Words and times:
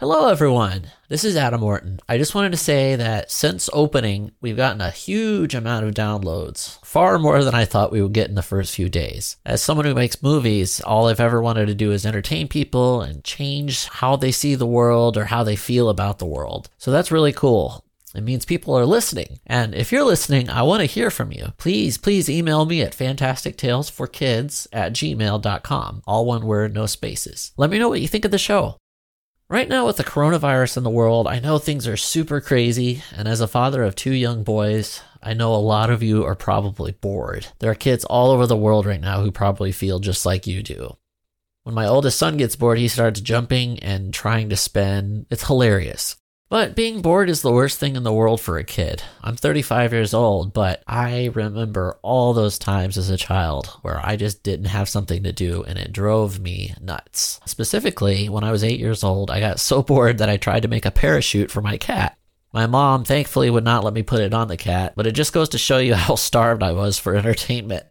Hello, 0.00 0.28
everyone. 0.28 0.92
This 1.08 1.24
is 1.24 1.36
Adam 1.36 1.58
Morton. 1.58 1.98
I 2.08 2.18
just 2.18 2.32
wanted 2.32 2.52
to 2.52 2.56
say 2.56 2.94
that 2.94 3.32
since 3.32 3.68
opening, 3.72 4.30
we've 4.40 4.56
gotten 4.56 4.80
a 4.80 4.92
huge 4.92 5.56
amount 5.56 5.86
of 5.86 5.94
downloads, 5.94 6.78
far 6.84 7.18
more 7.18 7.42
than 7.42 7.56
I 7.56 7.64
thought 7.64 7.90
we 7.90 8.00
would 8.00 8.12
get 8.12 8.28
in 8.28 8.36
the 8.36 8.42
first 8.42 8.76
few 8.76 8.88
days. 8.88 9.38
As 9.44 9.60
someone 9.60 9.86
who 9.86 9.96
makes 9.96 10.22
movies, 10.22 10.80
all 10.82 11.08
I've 11.08 11.18
ever 11.18 11.42
wanted 11.42 11.66
to 11.66 11.74
do 11.74 11.90
is 11.90 12.06
entertain 12.06 12.46
people 12.46 13.02
and 13.02 13.24
change 13.24 13.88
how 13.88 14.14
they 14.14 14.30
see 14.30 14.54
the 14.54 14.68
world 14.68 15.16
or 15.16 15.24
how 15.24 15.42
they 15.42 15.56
feel 15.56 15.88
about 15.88 16.20
the 16.20 16.26
world. 16.26 16.70
So 16.78 16.92
that's 16.92 17.10
really 17.10 17.32
cool. 17.32 17.84
It 18.14 18.22
means 18.22 18.44
people 18.44 18.78
are 18.78 18.86
listening. 18.86 19.40
And 19.48 19.74
if 19.74 19.90
you're 19.90 20.04
listening, 20.04 20.48
I 20.48 20.62
want 20.62 20.78
to 20.78 20.86
hear 20.86 21.10
from 21.10 21.32
you. 21.32 21.54
Please, 21.56 21.98
please 21.98 22.30
email 22.30 22.66
me 22.66 22.82
at 22.82 22.96
fantastictalesforkids 22.96 24.68
at 24.72 24.92
gmail.com. 24.92 26.02
All 26.06 26.24
one 26.24 26.46
word, 26.46 26.72
no 26.72 26.86
spaces. 26.86 27.50
Let 27.56 27.70
me 27.70 27.80
know 27.80 27.88
what 27.88 28.00
you 28.00 28.06
think 28.06 28.24
of 28.24 28.30
the 28.30 28.38
show. 28.38 28.76
Right 29.50 29.66
now, 29.68 29.86
with 29.86 29.96
the 29.96 30.04
coronavirus 30.04 30.76
in 30.76 30.82
the 30.82 30.90
world, 30.90 31.26
I 31.26 31.38
know 31.40 31.58
things 31.58 31.88
are 31.88 31.96
super 31.96 32.38
crazy, 32.38 33.02
and 33.16 33.26
as 33.26 33.40
a 33.40 33.48
father 33.48 33.82
of 33.82 33.96
two 33.96 34.12
young 34.12 34.44
boys, 34.44 35.00
I 35.22 35.32
know 35.32 35.54
a 35.54 35.56
lot 35.56 35.88
of 35.88 36.02
you 36.02 36.22
are 36.26 36.34
probably 36.34 36.92
bored. 36.92 37.46
There 37.58 37.70
are 37.70 37.74
kids 37.74 38.04
all 38.04 38.30
over 38.30 38.46
the 38.46 38.58
world 38.58 38.84
right 38.84 39.00
now 39.00 39.22
who 39.22 39.30
probably 39.32 39.72
feel 39.72 40.00
just 40.00 40.26
like 40.26 40.46
you 40.46 40.62
do. 40.62 40.98
When 41.62 41.74
my 41.74 41.86
oldest 41.86 42.18
son 42.18 42.36
gets 42.36 42.56
bored, 42.56 42.76
he 42.76 42.88
starts 42.88 43.22
jumping 43.22 43.78
and 43.78 44.12
trying 44.12 44.50
to 44.50 44.56
spin. 44.56 45.24
It's 45.30 45.46
hilarious. 45.46 46.16
But 46.50 46.74
being 46.74 47.02
bored 47.02 47.28
is 47.28 47.42
the 47.42 47.52
worst 47.52 47.78
thing 47.78 47.94
in 47.94 48.04
the 48.04 48.12
world 48.12 48.40
for 48.40 48.56
a 48.56 48.64
kid. 48.64 49.02
I'm 49.22 49.36
35 49.36 49.92
years 49.92 50.14
old, 50.14 50.54
but 50.54 50.82
I 50.86 51.30
remember 51.34 51.98
all 52.00 52.32
those 52.32 52.58
times 52.58 52.96
as 52.96 53.10
a 53.10 53.18
child 53.18 53.66
where 53.82 54.00
I 54.02 54.16
just 54.16 54.42
didn't 54.42 54.66
have 54.66 54.88
something 54.88 55.22
to 55.24 55.32
do 55.32 55.62
and 55.64 55.78
it 55.78 55.92
drove 55.92 56.40
me 56.40 56.74
nuts. 56.80 57.38
Specifically, 57.44 58.30
when 58.30 58.44
I 58.44 58.50
was 58.50 58.64
eight 58.64 58.80
years 58.80 59.04
old, 59.04 59.30
I 59.30 59.40
got 59.40 59.60
so 59.60 59.82
bored 59.88 60.18
that 60.18 60.30
I 60.30 60.38
tried 60.38 60.62
to 60.62 60.68
make 60.68 60.86
a 60.86 60.90
parachute 60.90 61.50
for 61.50 61.60
my 61.60 61.76
cat. 61.76 62.16
My 62.50 62.66
mom 62.66 63.04
thankfully 63.04 63.50
would 63.50 63.64
not 63.64 63.84
let 63.84 63.92
me 63.92 64.02
put 64.02 64.22
it 64.22 64.32
on 64.32 64.48
the 64.48 64.56
cat, 64.56 64.94
but 64.96 65.06
it 65.06 65.12
just 65.12 65.34
goes 65.34 65.50
to 65.50 65.58
show 65.58 65.76
you 65.76 65.94
how 65.96 66.14
starved 66.14 66.62
I 66.62 66.72
was 66.72 66.98
for 66.98 67.14
entertainment. 67.14 67.84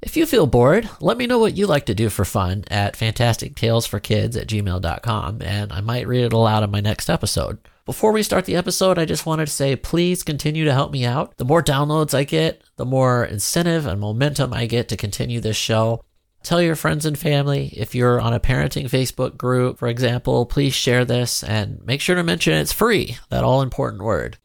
If 0.00 0.16
you 0.16 0.26
feel 0.26 0.46
bored, 0.46 0.88
let 1.00 1.16
me 1.16 1.26
know 1.26 1.40
what 1.40 1.56
you 1.56 1.66
like 1.66 1.86
to 1.86 1.94
do 1.94 2.08
for 2.08 2.24
fun 2.24 2.62
at 2.70 2.96
fantastictalesforkids 2.96 4.40
at 4.40 4.46
gmail.com, 4.46 5.42
and 5.42 5.72
I 5.72 5.80
might 5.80 6.06
read 6.06 6.24
it 6.24 6.32
aloud 6.32 6.62
in 6.62 6.70
my 6.70 6.80
next 6.80 7.10
episode. 7.10 7.58
Before 7.86 8.10
we 8.10 8.24
start 8.24 8.46
the 8.46 8.56
episode, 8.56 8.98
I 8.98 9.04
just 9.04 9.26
wanted 9.26 9.46
to 9.46 9.52
say 9.52 9.76
please 9.76 10.24
continue 10.24 10.64
to 10.64 10.72
help 10.72 10.90
me 10.90 11.04
out. 11.04 11.36
The 11.36 11.44
more 11.44 11.62
downloads 11.62 12.14
I 12.14 12.24
get, 12.24 12.64
the 12.74 12.84
more 12.84 13.24
incentive 13.24 13.86
and 13.86 14.00
momentum 14.00 14.52
I 14.52 14.66
get 14.66 14.88
to 14.88 14.96
continue 14.96 15.40
this 15.40 15.56
show. 15.56 16.02
Tell 16.42 16.60
your 16.60 16.74
friends 16.74 17.06
and 17.06 17.16
family. 17.16 17.72
If 17.76 17.94
you're 17.94 18.20
on 18.20 18.34
a 18.34 18.40
parenting 18.40 18.90
Facebook 18.90 19.36
group, 19.36 19.78
for 19.78 19.86
example, 19.86 20.46
please 20.46 20.74
share 20.74 21.04
this 21.04 21.44
and 21.44 21.80
make 21.86 22.00
sure 22.00 22.16
to 22.16 22.24
mention 22.24 22.54
it's 22.54 22.72
free, 22.72 23.18
that 23.30 23.44
all 23.44 23.62
important 23.62 24.02
word. 24.02 24.38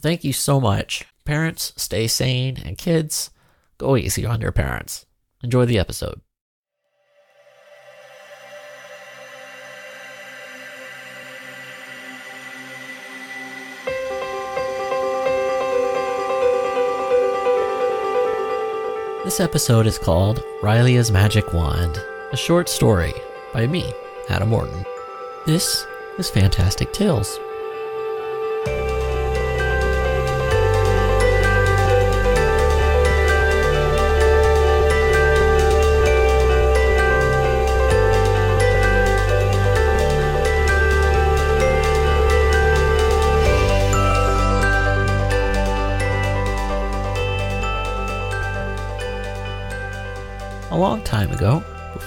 Thank 0.00 0.24
you 0.24 0.32
so 0.32 0.60
much. 0.60 1.06
Parents, 1.24 1.72
stay 1.76 2.08
sane, 2.08 2.60
and 2.64 2.76
kids, 2.76 3.30
go 3.78 3.96
easy 3.96 4.26
on 4.26 4.40
your 4.40 4.52
parents. 4.52 5.06
Enjoy 5.44 5.64
the 5.66 5.78
episode. 5.78 6.20
This 19.28 19.40
episode 19.40 19.86
is 19.86 19.98
called 19.98 20.42
Rylia's 20.62 21.10
Magic 21.10 21.52
Wand, 21.52 22.02
a 22.32 22.36
short 22.36 22.66
story 22.66 23.12
by 23.52 23.66
me, 23.66 23.92
Adam 24.30 24.48
Morton. 24.48 24.86
This 25.44 25.86
is 26.16 26.30
Fantastic 26.30 26.94
Tales. 26.94 27.38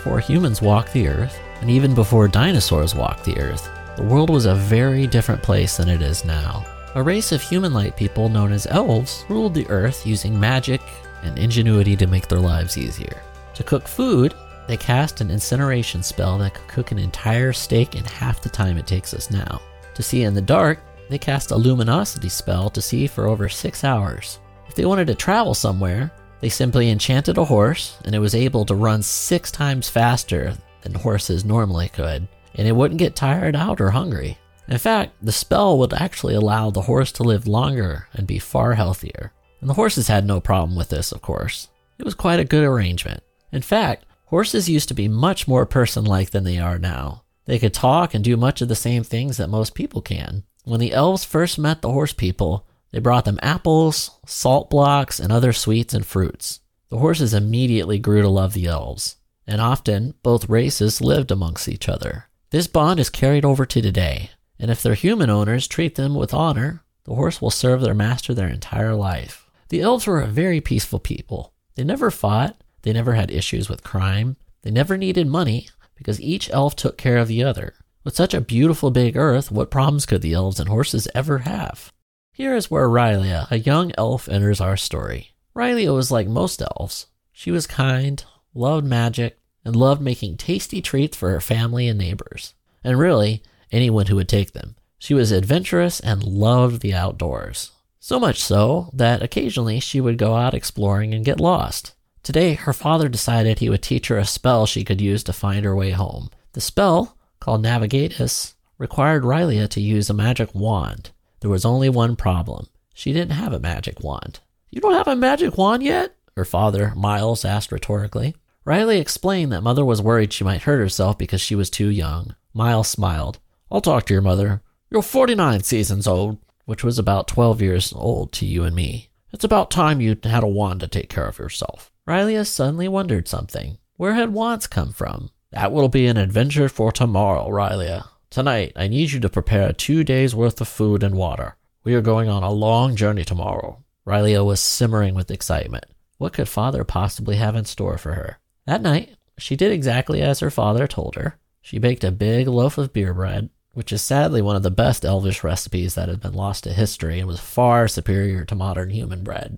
Before 0.01 0.19
humans 0.19 0.63
walked 0.63 0.91
the 0.93 1.07
earth, 1.07 1.39
and 1.61 1.69
even 1.69 1.93
before 1.93 2.27
dinosaurs 2.27 2.95
walked 2.95 3.23
the 3.23 3.37
earth, 3.37 3.69
the 3.97 4.01
world 4.01 4.31
was 4.31 4.47
a 4.47 4.55
very 4.55 5.05
different 5.05 5.43
place 5.43 5.77
than 5.77 5.87
it 5.87 6.01
is 6.01 6.25
now. 6.25 6.65
A 6.95 7.03
race 7.03 7.31
of 7.31 7.39
human 7.39 7.71
like 7.71 7.95
people 7.95 8.27
known 8.27 8.51
as 8.51 8.65
elves 8.65 9.23
ruled 9.29 9.53
the 9.53 9.69
earth 9.69 10.03
using 10.07 10.39
magic 10.39 10.81
and 11.21 11.37
ingenuity 11.37 11.95
to 11.95 12.07
make 12.07 12.27
their 12.27 12.39
lives 12.39 12.79
easier. 12.79 13.21
To 13.53 13.61
cook 13.61 13.87
food, 13.87 14.33
they 14.67 14.75
cast 14.75 15.21
an 15.21 15.29
incineration 15.29 16.01
spell 16.01 16.39
that 16.39 16.55
could 16.55 16.67
cook 16.67 16.91
an 16.91 16.97
entire 16.97 17.53
steak 17.53 17.93
in 17.93 18.03
half 18.03 18.41
the 18.41 18.49
time 18.49 18.79
it 18.79 18.87
takes 18.87 19.13
us 19.13 19.29
now. 19.29 19.61
To 19.93 20.01
see 20.01 20.23
in 20.23 20.33
the 20.33 20.41
dark, 20.41 20.79
they 21.11 21.19
cast 21.19 21.51
a 21.51 21.55
luminosity 21.55 22.29
spell 22.29 22.71
to 22.71 22.81
see 22.81 23.05
for 23.05 23.27
over 23.27 23.47
six 23.47 23.83
hours. 23.83 24.39
If 24.67 24.73
they 24.73 24.85
wanted 24.85 25.05
to 25.05 25.15
travel 25.15 25.53
somewhere, 25.53 26.11
they 26.41 26.49
simply 26.49 26.89
enchanted 26.89 27.37
a 27.37 27.45
horse, 27.45 27.97
and 28.03 28.13
it 28.13 28.19
was 28.19 28.35
able 28.35 28.65
to 28.65 28.75
run 28.75 29.03
six 29.03 29.51
times 29.51 29.89
faster 29.89 30.57
than 30.81 30.95
horses 30.95 31.45
normally 31.45 31.89
could, 31.89 32.27
and 32.55 32.67
it 32.67 32.75
wouldn't 32.75 32.99
get 32.99 33.15
tired 33.15 33.55
out 33.55 33.79
or 33.79 33.91
hungry. 33.91 34.37
In 34.67 34.77
fact, 34.77 35.13
the 35.21 35.31
spell 35.31 35.77
would 35.79 35.93
actually 35.93 36.33
allow 36.33 36.69
the 36.69 36.81
horse 36.81 37.11
to 37.13 37.23
live 37.23 37.47
longer 37.47 38.07
and 38.13 38.25
be 38.25 38.39
far 38.39 38.73
healthier. 38.73 39.31
And 39.59 39.69
the 39.69 39.75
horses 39.75 40.07
had 40.07 40.25
no 40.25 40.39
problem 40.39 40.75
with 40.75 40.89
this, 40.89 41.11
of 41.11 41.21
course. 41.21 41.69
It 41.99 42.05
was 42.05 42.15
quite 42.15 42.39
a 42.39 42.45
good 42.45 42.63
arrangement. 42.63 43.21
In 43.51 43.61
fact, 43.61 44.05
horses 44.25 44.69
used 44.69 44.87
to 44.87 44.93
be 44.95 45.07
much 45.07 45.47
more 45.47 45.65
person 45.65 46.05
like 46.05 46.31
than 46.31 46.43
they 46.43 46.57
are 46.57 46.79
now. 46.79 47.23
They 47.45 47.59
could 47.59 47.73
talk 47.73 48.13
and 48.13 48.23
do 48.23 48.37
much 48.37 48.61
of 48.61 48.69
the 48.69 48.75
same 48.75 49.03
things 49.03 49.37
that 49.37 49.49
most 49.49 49.75
people 49.75 50.01
can. 50.01 50.43
When 50.63 50.79
the 50.79 50.93
elves 50.93 51.25
first 51.25 51.59
met 51.59 51.81
the 51.81 51.91
horse 51.91 52.13
people, 52.13 52.65
they 52.91 52.99
brought 52.99 53.25
them 53.25 53.39
apples, 53.41 54.11
salt 54.25 54.69
blocks, 54.69 55.19
and 55.19 55.31
other 55.31 55.53
sweets 55.53 55.93
and 55.93 56.05
fruits. 56.05 56.59
The 56.89 56.97
horses 56.97 57.33
immediately 57.33 57.99
grew 57.99 58.21
to 58.21 58.29
love 58.29 58.53
the 58.53 58.67
elves, 58.67 59.15
and 59.47 59.61
often 59.61 60.13
both 60.23 60.49
races 60.49 61.01
lived 61.01 61.31
amongst 61.31 61.69
each 61.69 61.87
other. 61.87 62.25
This 62.49 62.67
bond 62.67 62.99
is 62.99 63.09
carried 63.09 63.45
over 63.45 63.65
to 63.65 63.81
today, 63.81 64.31
and 64.59 64.69
if 64.69 64.83
their 64.83 64.93
human 64.93 65.29
owners 65.29 65.67
treat 65.67 65.95
them 65.95 66.15
with 66.15 66.33
honor, 66.33 66.83
the 67.05 67.15
horse 67.15 67.41
will 67.41 67.49
serve 67.49 67.81
their 67.81 67.93
master 67.93 68.33
their 68.33 68.49
entire 68.49 68.93
life. 68.93 69.49
The 69.69 69.81
elves 69.81 70.05
were 70.05 70.21
a 70.21 70.27
very 70.27 70.59
peaceful 70.59 70.99
people. 70.99 71.53
They 71.75 71.85
never 71.85 72.11
fought, 72.11 72.61
they 72.81 72.91
never 72.91 73.13
had 73.13 73.31
issues 73.31 73.69
with 73.69 73.83
crime, 73.83 74.35
they 74.63 74.71
never 74.71 74.97
needed 74.97 75.27
money 75.27 75.69
because 75.95 76.19
each 76.19 76.49
elf 76.51 76.75
took 76.75 76.97
care 76.97 77.17
of 77.17 77.27
the 77.27 77.43
other. 77.43 77.75
With 78.03 78.15
such 78.15 78.33
a 78.33 78.41
beautiful 78.41 78.91
big 78.91 79.15
earth, 79.15 79.51
what 79.51 79.71
problems 79.71 80.05
could 80.05 80.21
the 80.21 80.33
elves 80.33 80.59
and 80.59 80.67
horses 80.67 81.07
ever 81.15 81.39
have? 81.39 81.93
Here 82.33 82.55
is 82.55 82.71
where 82.71 82.87
Rylia, 82.87 83.51
a 83.51 83.59
young 83.59 83.91
elf, 83.97 84.29
enters 84.29 84.61
our 84.61 84.77
story. 84.77 85.33
Rylia 85.53 85.93
was 85.93 86.11
like 86.11 86.27
most 86.27 86.61
elves. 86.61 87.07
She 87.33 87.51
was 87.51 87.67
kind, 87.67 88.23
loved 88.53 88.85
magic, 88.85 89.37
and 89.65 89.75
loved 89.75 90.01
making 90.01 90.37
tasty 90.37 90.81
treats 90.81 91.17
for 91.17 91.29
her 91.31 91.41
family 91.41 91.89
and 91.89 91.99
neighbors. 91.99 92.53
And 92.85 92.97
really, 92.97 93.43
anyone 93.69 94.07
who 94.07 94.15
would 94.15 94.29
take 94.29 94.53
them. 94.53 94.75
She 94.97 95.13
was 95.13 95.31
adventurous 95.31 95.99
and 95.99 96.23
loved 96.23 96.81
the 96.81 96.93
outdoors. 96.93 97.71
So 97.99 98.17
much 98.17 98.41
so 98.41 98.89
that 98.93 99.21
occasionally 99.21 99.81
she 99.81 99.99
would 99.99 100.17
go 100.17 100.35
out 100.35 100.53
exploring 100.53 101.13
and 101.13 101.25
get 101.25 101.41
lost. 101.41 101.93
Today, 102.23 102.53
her 102.53 102.73
father 102.73 103.09
decided 103.09 103.59
he 103.59 103.69
would 103.69 103.83
teach 103.83 104.07
her 104.07 104.17
a 104.17 104.25
spell 104.25 104.65
she 104.65 104.85
could 104.85 105.01
use 105.01 105.23
to 105.25 105.33
find 105.33 105.65
her 105.65 105.75
way 105.75 105.91
home. 105.91 106.29
The 106.53 106.61
spell, 106.61 107.17
called 107.41 107.61
Navigatus, 107.61 108.55
required 108.77 109.23
Rylia 109.23 109.67
to 109.69 109.81
use 109.81 110.09
a 110.09 110.13
magic 110.13 110.55
wand. 110.55 111.11
There 111.41 111.49
was 111.49 111.65
only 111.65 111.89
one 111.89 112.15
problem. 112.15 112.67
She 112.93 113.13
didn't 113.13 113.33
have 113.33 113.51
a 113.51 113.59
magic 113.59 114.01
wand. 114.01 114.39
You 114.69 114.79
don't 114.79 114.93
have 114.93 115.07
a 115.07 115.15
magic 115.15 115.57
wand 115.57 115.83
yet? 115.83 116.15
Her 116.35 116.45
father, 116.45 116.93
Miles, 116.95 117.43
asked 117.43 117.71
rhetorically. 117.71 118.35
Riley 118.63 118.99
explained 118.99 119.51
that 119.51 119.63
mother 119.63 119.83
was 119.83 120.01
worried 120.01 120.31
she 120.31 120.43
might 120.43 120.61
hurt 120.61 120.79
herself 120.79 121.17
because 121.17 121.41
she 121.41 121.55
was 121.55 121.69
too 121.69 121.89
young. 121.89 122.35
Miles 122.53 122.87
smiled. 122.87 123.39
I'll 123.71 123.81
talk 123.81 124.05
to 124.05 124.13
your 124.13 124.21
mother. 124.21 124.61
You're 124.89 125.01
49 125.01 125.63
seasons 125.63 126.07
old, 126.07 126.37
which 126.65 126.83
was 126.83 126.99
about 126.99 127.27
12 127.27 127.61
years 127.61 127.91
old 127.93 128.31
to 128.33 128.45
you 128.45 128.63
and 128.63 128.75
me. 128.75 129.09
It's 129.33 129.43
about 129.43 129.71
time 129.71 129.99
you 129.99 130.17
had 130.23 130.43
a 130.43 130.47
wand 130.47 130.81
to 130.81 130.87
take 130.87 131.09
care 131.09 131.27
of 131.27 131.39
yourself. 131.39 131.91
Riley 132.05 132.43
suddenly 132.43 132.87
wondered 132.87 133.27
something. 133.27 133.77
Where 133.97 134.13
had 134.13 134.33
wands 134.33 134.67
come 134.67 134.91
from? 134.91 135.31
That 135.51 135.71
will 135.71 135.89
be 135.89 136.07
an 136.07 136.17
adventure 136.17 136.69
for 136.69 136.91
tomorrow, 136.91 137.49
Riley. 137.49 138.01
Tonight, 138.31 138.71
I 138.77 138.87
need 138.87 139.11
you 139.11 139.19
to 139.19 139.29
prepare 139.29 139.73
two 139.73 140.05
days' 140.05 140.33
worth 140.33 140.61
of 140.61 140.69
food 140.69 141.03
and 141.03 141.15
water. 141.15 141.57
We 141.83 141.95
are 141.95 142.01
going 142.01 142.29
on 142.29 142.43
a 142.43 142.49
long 142.49 142.95
journey 142.95 143.25
tomorrow. 143.25 143.83
Rylia 144.07 144.45
was 144.45 144.61
simmering 144.61 145.15
with 145.15 145.29
excitement. 145.29 145.83
What 146.17 146.31
could 146.31 146.47
father 146.47 146.85
possibly 146.85 147.35
have 147.35 147.57
in 147.57 147.65
store 147.65 147.97
for 147.97 148.13
her? 148.13 148.39
That 148.65 148.81
night, 148.81 149.17
she 149.37 149.57
did 149.57 149.73
exactly 149.73 150.21
as 150.21 150.39
her 150.39 150.49
father 150.49 150.87
told 150.87 151.15
her. 151.15 151.39
She 151.61 151.77
baked 151.77 152.05
a 152.05 152.11
big 152.11 152.47
loaf 152.47 152.77
of 152.77 152.93
beer 152.93 153.13
bread, 153.13 153.49
which 153.73 153.91
is 153.91 154.01
sadly 154.01 154.41
one 154.41 154.55
of 154.55 154.63
the 154.63 154.71
best 154.71 155.03
elvish 155.03 155.43
recipes 155.43 155.95
that 155.95 156.07
has 156.07 156.17
been 156.17 156.33
lost 156.33 156.63
to 156.63 156.71
history 156.71 157.19
and 157.19 157.27
was 157.27 157.41
far 157.41 157.89
superior 157.89 158.45
to 158.45 158.55
modern 158.55 158.91
human 158.91 159.25
bread. 159.25 159.57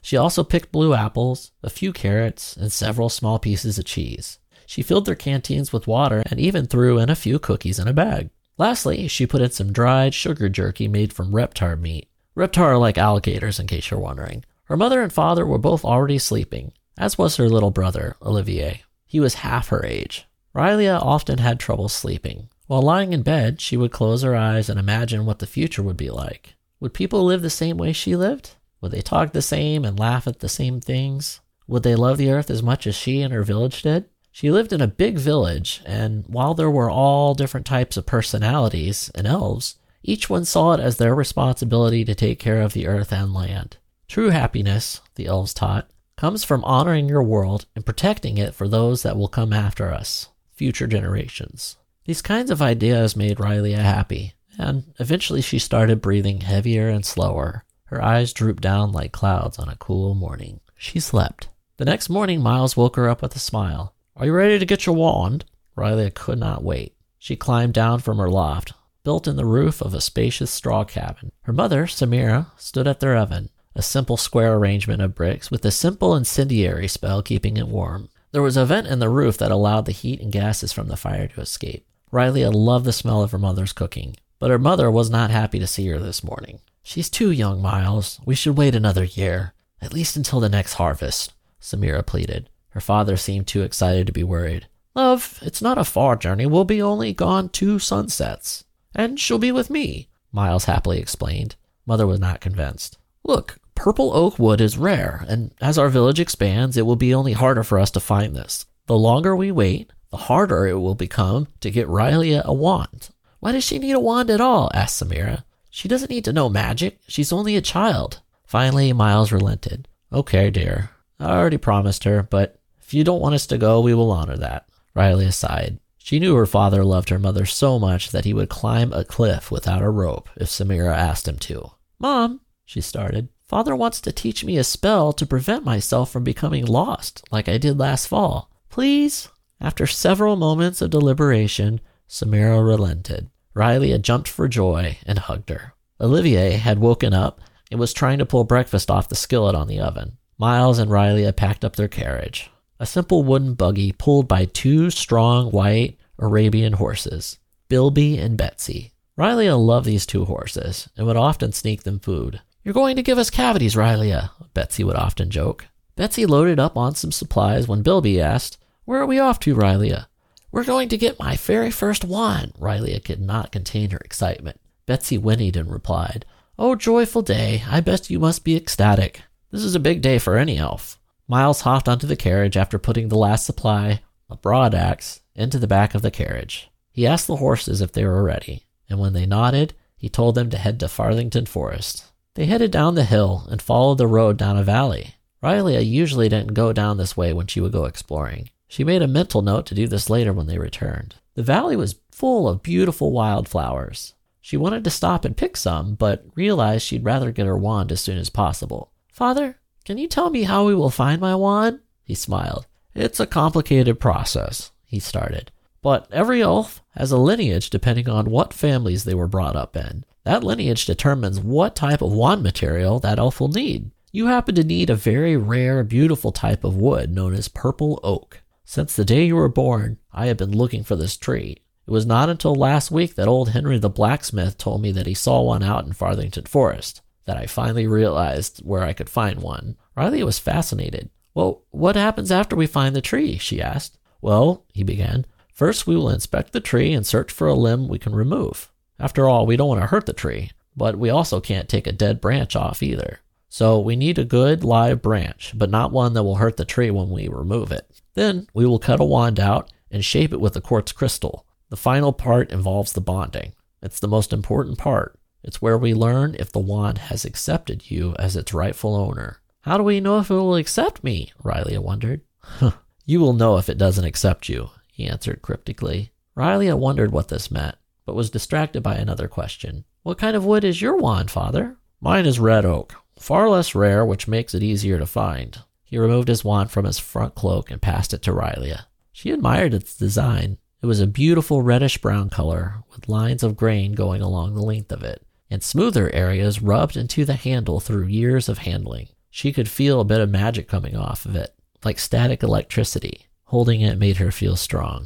She 0.00 0.16
also 0.16 0.42
picked 0.42 0.72
blue 0.72 0.94
apples, 0.94 1.52
a 1.62 1.68
few 1.68 1.92
carrots, 1.92 2.56
and 2.56 2.72
several 2.72 3.10
small 3.10 3.38
pieces 3.38 3.78
of 3.78 3.84
cheese. 3.84 4.38
She 4.66 4.82
filled 4.82 5.06
their 5.06 5.14
canteens 5.14 5.72
with 5.72 5.86
water 5.86 6.22
and 6.26 6.38
even 6.38 6.66
threw 6.66 6.98
in 6.98 7.08
a 7.08 7.14
few 7.14 7.38
cookies 7.38 7.78
in 7.78 7.88
a 7.88 7.92
bag. 7.92 8.30
Lastly, 8.58 9.06
she 9.08 9.26
put 9.26 9.42
in 9.42 9.50
some 9.50 9.72
dried 9.72 10.14
sugar 10.14 10.48
jerky 10.48 10.88
made 10.88 11.12
from 11.12 11.32
reptar 11.32 11.78
meat. 11.78 12.08
Reptar 12.36 12.58
are 12.58 12.78
like 12.78 12.98
alligators, 12.98 13.58
in 13.58 13.66
case 13.66 13.90
you're 13.90 14.00
wondering. 14.00 14.44
Her 14.64 14.76
mother 14.76 15.02
and 15.02 15.12
father 15.12 15.46
were 15.46 15.58
both 15.58 15.84
already 15.84 16.18
sleeping, 16.18 16.72
as 16.98 17.16
was 17.16 17.36
her 17.36 17.48
little 17.48 17.70
brother, 17.70 18.16
Olivier. 18.20 18.82
He 19.06 19.20
was 19.20 19.34
half 19.34 19.68
her 19.68 19.84
age. 19.84 20.26
Rylea 20.54 20.98
often 21.00 21.38
had 21.38 21.60
trouble 21.60 21.88
sleeping. 21.88 22.48
While 22.66 22.82
lying 22.82 23.12
in 23.12 23.22
bed, 23.22 23.60
she 23.60 23.76
would 23.76 23.92
close 23.92 24.22
her 24.22 24.34
eyes 24.34 24.68
and 24.68 24.80
imagine 24.80 25.24
what 25.24 25.38
the 25.38 25.46
future 25.46 25.82
would 25.82 25.96
be 25.96 26.10
like. 26.10 26.54
Would 26.80 26.94
people 26.94 27.24
live 27.24 27.42
the 27.42 27.50
same 27.50 27.76
way 27.76 27.92
she 27.92 28.16
lived? 28.16 28.56
Would 28.80 28.92
they 28.92 29.02
talk 29.02 29.32
the 29.32 29.42
same 29.42 29.84
and 29.84 29.98
laugh 29.98 30.26
at 30.26 30.40
the 30.40 30.48
same 30.48 30.80
things? 30.80 31.40
Would 31.68 31.82
they 31.82 31.94
love 31.94 32.18
the 32.18 32.30
earth 32.30 32.50
as 32.50 32.62
much 32.62 32.86
as 32.86 32.94
she 32.94 33.22
and 33.22 33.32
her 33.32 33.42
village 33.42 33.82
did? 33.82 34.06
She 34.36 34.50
lived 34.50 34.74
in 34.74 34.82
a 34.82 34.86
big 34.86 35.16
village, 35.16 35.80
and 35.86 36.26
while 36.26 36.52
there 36.52 36.70
were 36.70 36.90
all 36.90 37.32
different 37.32 37.64
types 37.64 37.96
of 37.96 38.04
personalities 38.04 39.10
and 39.14 39.26
elves, 39.26 39.76
each 40.02 40.28
one 40.28 40.44
saw 40.44 40.74
it 40.74 40.80
as 40.80 40.98
their 40.98 41.14
responsibility 41.14 42.04
to 42.04 42.14
take 42.14 42.38
care 42.38 42.60
of 42.60 42.74
the 42.74 42.86
earth 42.86 43.14
and 43.14 43.32
land. 43.32 43.78
True 44.08 44.28
happiness, 44.28 45.00
the 45.14 45.24
elves 45.24 45.54
taught, 45.54 45.88
comes 46.18 46.44
from 46.44 46.62
honoring 46.64 47.08
your 47.08 47.22
world 47.22 47.64
and 47.74 47.86
protecting 47.86 48.36
it 48.36 48.54
for 48.54 48.68
those 48.68 49.02
that 49.04 49.16
will 49.16 49.28
come 49.28 49.54
after 49.54 49.90
us, 49.90 50.28
future 50.52 50.86
generations. 50.86 51.78
These 52.04 52.20
kinds 52.20 52.50
of 52.50 52.60
ideas 52.60 53.16
made 53.16 53.38
Rylea 53.38 53.78
happy, 53.78 54.34
and 54.58 54.92
eventually 54.98 55.40
she 55.40 55.58
started 55.58 56.02
breathing 56.02 56.42
heavier 56.42 56.90
and 56.90 57.06
slower. 57.06 57.64
Her 57.86 58.02
eyes 58.02 58.34
drooped 58.34 58.62
down 58.62 58.92
like 58.92 59.12
clouds 59.12 59.58
on 59.58 59.70
a 59.70 59.76
cool 59.76 60.14
morning. 60.14 60.60
She 60.76 61.00
slept. 61.00 61.48
The 61.78 61.86
next 61.86 62.10
morning, 62.10 62.42
Miles 62.42 62.76
woke 62.76 62.96
her 62.96 63.08
up 63.08 63.22
with 63.22 63.34
a 63.34 63.38
smile. 63.38 63.94
Are 64.18 64.24
you 64.24 64.32
ready 64.32 64.58
to 64.58 64.64
get 64.64 64.86
your 64.86 64.94
wand? 64.94 65.44
Riley 65.74 66.10
could 66.10 66.38
not 66.38 66.64
wait. 66.64 66.94
She 67.18 67.36
climbed 67.36 67.74
down 67.74 67.98
from 67.98 68.16
her 68.16 68.30
loft, 68.30 68.72
built 69.04 69.28
in 69.28 69.36
the 69.36 69.44
roof 69.44 69.82
of 69.82 69.92
a 69.92 70.00
spacious 70.00 70.50
straw 70.50 70.84
cabin. 70.84 71.32
Her 71.42 71.52
mother, 71.52 71.84
Samira, 71.84 72.46
stood 72.56 72.86
at 72.86 73.00
their 73.00 73.14
oven, 73.14 73.50
a 73.74 73.82
simple 73.82 74.16
square 74.16 74.54
arrangement 74.54 75.02
of 75.02 75.14
bricks 75.14 75.50
with 75.50 75.62
a 75.66 75.70
simple 75.70 76.16
incendiary 76.16 76.88
spell 76.88 77.22
keeping 77.22 77.58
it 77.58 77.68
warm. 77.68 78.08
There 78.32 78.40
was 78.40 78.56
a 78.56 78.64
vent 78.64 78.86
in 78.86 79.00
the 79.00 79.10
roof 79.10 79.36
that 79.36 79.52
allowed 79.52 79.84
the 79.84 79.92
heat 79.92 80.22
and 80.22 80.32
gases 80.32 80.72
from 80.72 80.88
the 80.88 80.96
fire 80.96 81.28
to 81.28 81.42
escape. 81.42 81.86
Riley 82.10 82.46
loved 82.46 82.86
the 82.86 82.94
smell 82.94 83.22
of 83.22 83.32
her 83.32 83.38
mother's 83.38 83.74
cooking, 83.74 84.16
but 84.38 84.50
her 84.50 84.58
mother 84.58 84.90
was 84.90 85.10
not 85.10 85.30
happy 85.30 85.58
to 85.58 85.66
see 85.66 85.86
her 85.88 85.98
this 85.98 86.24
morning. 86.24 86.60
She's 86.82 87.10
too 87.10 87.30
young, 87.30 87.60
Miles. 87.60 88.18
We 88.24 88.34
should 88.34 88.56
wait 88.56 88.74
another 88.74 89.04
year, 89.04 89.52
at 89.82 89.92
least 89.92 90.16
until 90.16 90.40
the 90.40 90.48
next 90.48 90.74
harvest, 90.74 91.34
Samira 91.60 92.06
pleaded. 92.06 92.48
Her 92.76 92.80
father 92.82 93.16
seemed 93.16 93.46
too 93.46 93.62
excited 93.62 94.06
to 94.06 94.12
be 94.12 94.22
worried. 94.22 94.68
Love, 94.94 95.38
it's 95.40 95.62
not 95.62 95.78
a 95.78 95.82
far 95.82 96.14
journey. 96.14 96.44
We'll 96.44 96.66
be 96.66 96.82
only 96.82 97.14
gone 97.14 97.48
two 97.48 97.78
sunsets. 97.78 98.64
And 98.94 99.18
she'll 99.18 99.38
be 99.38 99.50
with 99.50 99.70
me, 99.70 100.08
Miles 100.30 100.66
happily 100.66 100.98
explained. 100.98 101.56
Mother 101.86 102.06
was 102.06 102.20
not 102.20 102.42
convinced. 102.42 102.98
Look, 103.24 103.56
purple 103.74 104.12
oak 104.14 104.38
wood 104.38 104.60
is 104.60 104.76
rare, 104.76 105.24
and 105.26 105.54
as 105.58 105.78
our 105.78 105.88
village 105.88 106.20
expands, 106.20 106.76
it 106.76 106.84
will 106.84 106.96
be 106.96 107.14
only 107.14 107.32
harder 107.32 107.62
for 107.62 107.78
us 107.78 107.90
to 107.92 107.98
find 107.98 108.36
this. 108.36 108.66
The 108.88 108.98
longer 108.98 109.34
we 109.34 109.50
wait, 109.50 109.90
the 110.10 110.18
harder 110.18 110.66
it 110.66 110.78
will 110.78 110.94
become 110.94 111.48
to 111.60 111.70
get 111.70 111.88
Rylea 111.88 112.44
a 112.44 112.52
wand. 112.52 113.08
Why 113.40 113.52
does 113.52 113.64
she 113.64 113.78
need 113.78 113.92
a 113.92 114.00
wand 114.00 114.28
at 114.28 114.42
all? 114.42 114.70
asked 114.74 115.02
Samira. 115.02 115.44
She 115.70 115.88
doesn't 115.88 116.10
need 116.10 116.26
to 116.26 116.32
know 116.34 116.50
magic. 116.50 116.98
She's 117.08 117.32
only 117.32 117.56
a 117.56 117.62
child. 117.62 118.20
Finally, 118.46 118.92
Miles 118.92 119.32
relented. 119.32 119.88
Okay, 120.12 120.50
dear. 120.50 120.90
I 121.18 121.30
already 121.30 121.56
promised 121.56 122.04
her, 122.04 122.22
but 122.22 122.60
if 122.86 122.94
you 122.94 123.02
don't 123.02 123.20
want 123.20 123.34
us 123.34 123.48
to 123.48 123.58
go, 123.58 123.80
we 123.80 123.94
will 123.94 124.12
honor 124.12 124.36
that. 124.36 124.68
Rylea 124.94 125.32
sighed. 125.32 125.80
She 125.98 126.20
knew 126.20 126.36
her 126.36 126.46
father 126.46 126.84
loved 126.84 127.08
her 127.08 127.18
mother 127.18 127.44
so 127.44 127.80
much 127.80 128.12
that 128.12 128.24
he 128.24 128.32
would 128.32 128.48
climb 128.48 128.92
a 128.92 129.04
cliff 129.04 129.50
without 129.50 129.82
a 129.82 129.90
rope 129.90 130.28
if 130.36 130.46
Samira 130.46 130.94
asked 130.94 131.26
him 131.26 131.36
to. 131.38 131.72
Mom, 131.98 132.42
she 132.64 132.80
started, 132.80 133.28
father 133.42 133.74
wants 133.74 134.00
to 134.02 134.12
teach 134.12 134.44
me 134.44 134.56
a 134.56 134.62
spell 134.62 135.12
to 135.14 135.26
prevent 135.26 135.64
myself 135.64 136.12
from 136.12 136.22
becoming 136.22 136.64
lost, 136.64 137.24
like 137.32 137.48
I 137.48 137.58
did 137.58 137.76
last 137.76 138.06
fall. 138.06 138.52
Please? 138.70 139.30
After 139.60 139.88
several 139.88 140.36
moments 140.36 140.80
of 140.80 140.90
deliberation, 140.90 141.80
Samira 142.08 142.64
relented. 142.64 143.30
Rylea 143.56 144.00
jumped 144.00 144.28
for 144.28 144.46
joy 144.46 144.98
and 145.04 145.18
hugged 145.18 145.50
her. 145.50 145.74
Olivier 146.00 146.52
had 146.52 146.78
woken 146.78 147.12
up 147.12 147.40
and 147.68 147.80
was 147.80 147.92
trying 147.92 148.18
to 148.18 148.26
pull 148.26 148.44
breakfast 148.44 148.92
off 148.92 149.08
the 149.08 149.16
skillet 149.16 149.56
on 149.56 149.66
the 149.66 149.80
oven. 149.80 150.18
Miles 150.38 150.78
and 150.78 150.88
Rylea 150.88 151.34
packed 151.34 151.64
up 151.64 151.74
their 151.74 151.88
carriage 151.88 152.48
a 152.78 152.86
simple 152.86 153.22
wooden 153.22 153.54
buggy 153.54 153.92
pulled 153.92 154.28
by 154.28 154.44
two 154.44 154.90
strong 154.90 155.50
white 155.50 155.98
Arabian 156.18 156.74
horses, 156.74 157.38
Bilby 157.68 158.18
and 158.18 158.36
Betsy. 158.36 158.92
Rylea 159.18 159.58
loved 159.58 159.86
these 159.86 160.06
two 160.06 160.26
horses 160.26 160.88
and 160.96 161.06
would 161.06 161.16
often 161.16 161.52
sneak 161.52 161.82
them 161.84 161.98
food. 161.98 162.40
You're 162.62 162.74
going 162.74 162.96
to 162.96 163.02
give 163.02 163.18
us 163.18 163.30
cavities, 163.30 163.74
Rylea, 163.74 164.24
uh, 164.24 164.44
Betsy 164.52 164.84
would 164.84 164.96
often 164.96 165.30
joke. 165.30 165.66
Betsy 165.94 166.26
loaded 166.26 166.58
up 166.58 166.76
on 166.76 166.94
some 166.94 167.12
supplies 167.12 167.66
when 167.66 167.82
Bilby 167.82 168.20
asked, 168.20 168.58
Where 168.84 169.00
are 169.00 169.06
we 169.06 169.18
off 169.18 169.40
to, 169.40 169.54
Rylea? 169.54 169.98
Uh, 170.00 170.04
We're 170.52 170.64
going 170.64 170.88
to 170.90 170.98
get 170.98 171.18
my 171.18 171.36
very 171.36 171.70
first 171.70 172.04
wand. 172.04 172.52
Rylea 172.58 173.02
could 173.04 173.20
not 173.20 173.52
contain 173.52 173.90
her 173.90 173.98
excitement. 173.98 174.60
Betsy 174.84 175.16
whinnied 175.16 175.56
and 175.56 175.72
replied, 175.72 176.26
Oh, 176.58 176.74
joyful 176.74 177.22
day. 177.22 177.62
I 177.68 177.80
bet 177.80 178.10
you 178.10 178.18
must 178.18 178.44
be 178.44 178.56
ecstatic. 178.56 179.22
This 179.50 179.62
is 179.62 179.74
a 179.74 179.80
big 179.80 180.02
day 180.02 180.18
for 180.18 180.36
any 180.36 180.58
elf. 180.58 180.98
Miles 181.28 181.62
hopped 181.62 181.88
onto 181.88 182.06
the 182.06 182.16
carriage 182.16 182.56
after 182.56 182.78
putting 182.78 183.08
the 183.08 183.18
last 183.18 183.44
supply, 183.44 184.00
a 184.30 184.36
broad 184.36 184.74
axe, 184.74 185.20
into 185.34 185.58
the 185.58 185.66
back 185.66 185.94
of 185.94 186.02
the 186.02 186.10
carriage. 186.10 186.70
He 186.90 187.06
asked 187.06 187.26
the 187.26 187.36
horses 187.36 187.80
if 187.80 187.92
they 187.92 188.04
were 188.04 188.22
ready, 188.22 188.66
and 188.88 188.98
when 188.98 189.12
they 189.12 189.26
nodded, 189.26 189.74
he 189.96 190.08
told 190.08 190.34
them 190.34 190.50
to 190.50 190.58
head 190.58 190.78
to 190.80 190.88
Farthington 190.88 191.46
Forest. 191.46 192.04
They 192.34 192.46
headed 192.46 192.70
down 192.70 192.94
the 192.94 193.04
hill 193.04 193.46
and 193.50 193.60
followed 193.60 193.98
the 193.98 194.06
road 194.06 194.36
down 194.36 194.56
a 194.56 194.62
valley. 194.62 195.14
Rylea 195.42 195.84
usually 195.84 196.28
didn't 196.28 196.54
go 196.54 196.72
down 196.72 196.96
this 196.96 197.16
way 197.16 197.32
when 197.32 197.46
she 197.46 197.60
would 197.60 197.72
go 197.72 197.86
exploring. 197.86 198.50
She 198.68 198.84
made 198.84 199.02
a 199.02 199.08
mental 199.08 199.42
note 199.42 199.66
to 199.66 199.74
do 199.74 199.86
this 199.86 200.10
later 200.10 200.32
when 200.32 200.46
they 200.46 200.58
returned. 200.58 201.16
The 201.34 201.42
valley 201.42 201.76
was 201.76 202.00
full 202.10 202.48
of 202.48 202.62
beautiful 202.62 203.12
wildflowers. 203.12 204.14
She 204.40 204.56
wanted 204.56 204.84
to 204.84 204.90
stop 204.90 205.24
and 205.24 205.36
pick 205.36 205.56
some, 205.56 205.94
but 205.94 206.24
realized 206.34 206.86
she'd 206.86 207.04
rather 207.04 207.32
get 207.32 207.46
her 207.46 207.58
wand 207.58 207.90
as 207.90 208.00
soon 208.00 208.16
as 208.16 208.30
possible. 208.30 208.92
Father, 209.12 209.58
can 209.86 209.98
you 209.98 210.08
tell 210.08 210.30
me 210.30 210.42
how 210.42 210.66
we 210.66 210.74
will 210.74 210.90
find 210.90 211.20
my 211.20 211.36
wand? 211.36 211.78
He 212.02 212.16
smiled. 212.16 212.66
It's 212.92 213.20
a 213.20 213.26
complicated 213.26 214.00
process, 214.00 214.72
he 214.84 214.98
started. 214.98 215.52
But 215.80 216.08
every 216.10 216.42
elf 216.42 216.82
has 216.96 217.12
a 217.12 217.16
lineage 217.16 217.70
depending 217.70 218.08
on 218.08 218.28
what 218.28 218.52
families 218.52 219.04
they 219.04 219.14
were 219.14 219.28
brought 219.28 219.54
up 219.54 219.76
in. 219.76 220.04
That 220.24 220.42
lineage 220.42 220.86
determines 220.86 221.38
what 221.38 221.76
type 221.76 222.02
of 222.02 222.10
wand 222.12 222.42
material 222.42 222.98
that 222.98 223.20
elf 223.20 223.38
will 223.38 223.46
need. 223.46 223.92
You 224.10 224.26
happen 224.26 224.56
to 224.56 224.64
need 224.64 224.90
a 224.90 224.96
very 224.96 225.36
rare, 225.36 225.84
beautiful 225.84 226.32
type 226.32 226.64
of 226.64 226.76
wood 226.76 227.14
known 227.14 227.32
as 227.32 227.46
purple 227.46 228.00
oak. 228.02 228.42
Since 228.64 228.96
the 228.96 229.04
day 229.04 229.26
you 229.26 229.36
were 229.36 229.48
born, 229.48 229.98
I 230.12 230.26
have 230.26 230.36
been 230.36 230.50
looking 230.50 230.82
for 230.82 230.96
this 230.96 231.16
tree. 231.16 231.58
It 231.86 231.92
was 231.92 232.04
not 232.04 232.28
until 232.28 232.56
last 232.56 232.90
week 232.90 233.14
that 233.14 233.28
old 233.28 233.50
Henry 233.50 233.78
the 233.78 233.88
blacksmith 233.88 234.58
told 234.58 234.82
me 234.82 234.90
that 234.90 235.06
he 235.06 235.14
saw 235.14 235.42
one 235.42 235.62
out 235.62 235.86
in 235.86 235.92
Farthington 235.92 236.46
Forest 236.46 237.02
that 237.26 237.36
I 237.36 237.46
finally 237.46 237.86
realized 237.86 238.60
where 238.64 238.82
I 238.82 238.92
could 238.92 239.10
find 239.10 239.40
one. 239.40 239.76
Riley 239.94 240.22
was 240.22 240.38
fascinated. 240.38 241.10
Well, 241.34 241.62
what 241.70 241.96
happens 241.96 242.32
after 242.32 242.56
we 242.56 242.66
find 242.66 242.96
the 242.96 243.02
tree? 243.02 243.36
she 243.36 243.60
asked. 243.60 243.98
Well, 244.22 244.64
he 244.72 244.82
began, 244.82 245.26
first 245.52 245.86
we 245.86 245.96
will 245.96 246.08
inspect 246.08 246.52
the 246.52 246.60
tree 246.60 246.92
and 246.92 247.06
search 247.06 247.30
for 247.30 247.46
a 247.46 247.54
limb 247.54 247.88
we 247.88 247.98
can 247.98 248.14
remove. 248.14 248.72
After 248.98 249.28
all, 249.28 249.44
we 249.44 249.56
don't 249.56 249.68
want 249.68 249.82
to 249.82 249.88
hurt 249.88 250.06
the 250.06 250.12
tree, 250.12 250.50
but 250.74 250.96
we 250.96 251.10
also 251.10 251.40
can't 251.40 251.68
take 251.68 251.86
a 251.86 251.92
dead 251.92 252.20
branch 252.20 252.56
off 252.56 252.82
either. 252.82 253.20
So 253.48 253.78
we 253.78 253.96
need 253.96 254.18
a 254.18 254.24
good 254.24 254.64
live 254.64 255.02
branch, 255.02 255.52
but 255.54 255.70
not 255.70 255.92
one 255.92 256.14
that 256.14 256.24
will 256.24 256.36
hurt 256.36 256.56
the 256.56 256.64
tree 256.64 256.90
when 256.90 257.10
we 257.10 257.28
remove 257.28 257.70
it. 257.70 258.02
Then 258.14 258.48
we 258.54 258.66
will 258.66 258.78
cut 258.78 259.00
a 259.00 259.04
wand 259.04 259.38
out 259.38 259.70
and 259.90 260.04
shape 260.04 260.32
it 260.32 260.40
with 260.40 260.56
a 260.56 260.60
quartz 260.60 260.92
crystal. 260.92 261.46
The 261.68 261.76
final 261.76 262.12
part 262.12 262.50
involves 262.50 262.92
the 262.92 263.00
bonding. 263.00 263.54
It's 263.82 264.00
the 264.00 264.08
most 264.08 264.32
important 264.32 264.78
part. 264.78 265.18
It's 265.46 265.62
where 265.62 265.78
we 265.78 265.94
learn 265.94 266.34
if 266.38 266.50
the 266.50 266.58
wand 266.58 266.98
has 266.98 267.24
accepted 267.24 267.88
you 267.88 268.16
as 268.18 268.34
its 268.34 268.52
rightful 268.52 268.96
owner. 268.96 269.40
How 269.60 269.78
do 269.78 269.84
we 269.84 270.00
know 270.00 270.18
if 270.18 270.28
it 270.28 270.34
will 270.34 270.56
accept 270.56 271.04
me? 271.04 271.32
Rylea 271.42 271.78
wondered. 271.78 272.22
you 273.06 273.20
will 273.20 273.32
know 273.32 273.56
if 273.56 273.68
it 273.68 273.78
doesn't 273.78 274.04
accept 274.04 274.48
you, 274.48 274.70
he 274.92 275.06
answered 275.06 275.42
cryptically. 275.42 276.10
Rylea 276.36 276.76
wondered 276.76 277.12
what 277.12 277.28
this 277.28 277.50
meant, 277.50 277.76
but 278.04 278.16
was 278.16 278.28
distracted 278.28 278.82
by 278.82 278.96
another 278.96 279.28
question. 279.28 279.84
What 280.02 280.18
kind 280.18 280.36
of 280.36 280.44
wood 280.44 280.64
is 280.64 280.82
your 280.82 280.96
wand, 280.96 281.30
father? 281.30 281.76
Mine 282.00 282.26
is 282.26 282.40
red 282.40 282.64
oak, 282.64 282.94
far 283.18 283.48
less 283.48 283.74
rare, 283.74 284.04
which 284.04 284.28
makes 284.28 284.54
it 284.54 284.62
easier 284.62 284.98
to 284.98 285.06
find. 285.06 285.58
He 285.84 285.98
removed 285.98 286.28
his 286.28 286.44
wand 286.44 286.70
from 286.72 286.84
his 286.84 286.98
front 286.98 287.34
cloak 287.34 287.70
and 287.70 287.80
passed 287.80 288.12
it 288.12 288.22
to 288.22 288.32
Rylea. 288.32 288.86
She 289.12 289.30
admired 289.30 289.74
its 289.74 289.96
design. 289.96 290.58
It 290.82 290.86
was 290.86 291.00
a 291.00 291.06
beautiful 291.06 291.62
reddish 291.62 291.98
brown 291.98 292.30
color 292.30 292.82
with 292.92 293.08
lines 293.08 293.42
of 293.42 293.56
grain 293.56 293.92
going 293.92 294.20
along 294.20 294.54
the 294.54 294.62
length 294.62 294.92
of 294.92 295.02
it, 295.02 295.25
and 295.50 295.62
smoother 295.62 296.12
areas 296.12 296.62
rubbed 296.62 296.96
into 296.96 297.24
the 297.24 297.34
handle 297.34 297.80
through 297.80 298.06
years 298.06 298.48
of 298.48 298.58
handling. 298.58 299.08
She 299.30 299.52
could 299.52 299.68
feel 299.68 300.00
a 300.00 300.04
bit 300.04 300.20
of 300.20 300.30
magic 300.30 300.68
coming 300.68 300.96
off 300.96 301.24
of 301.24 301.36
it, 301.36 301.54
like 301.84 301.98
static 301.98 302.42
electricity. 302.42 303.26
Holding 303.44 303.80
it 303.80 303.98
made 303.98 304.16
her 304.16 304.32
feel 304.32 304.56
strong. 304.56 305.04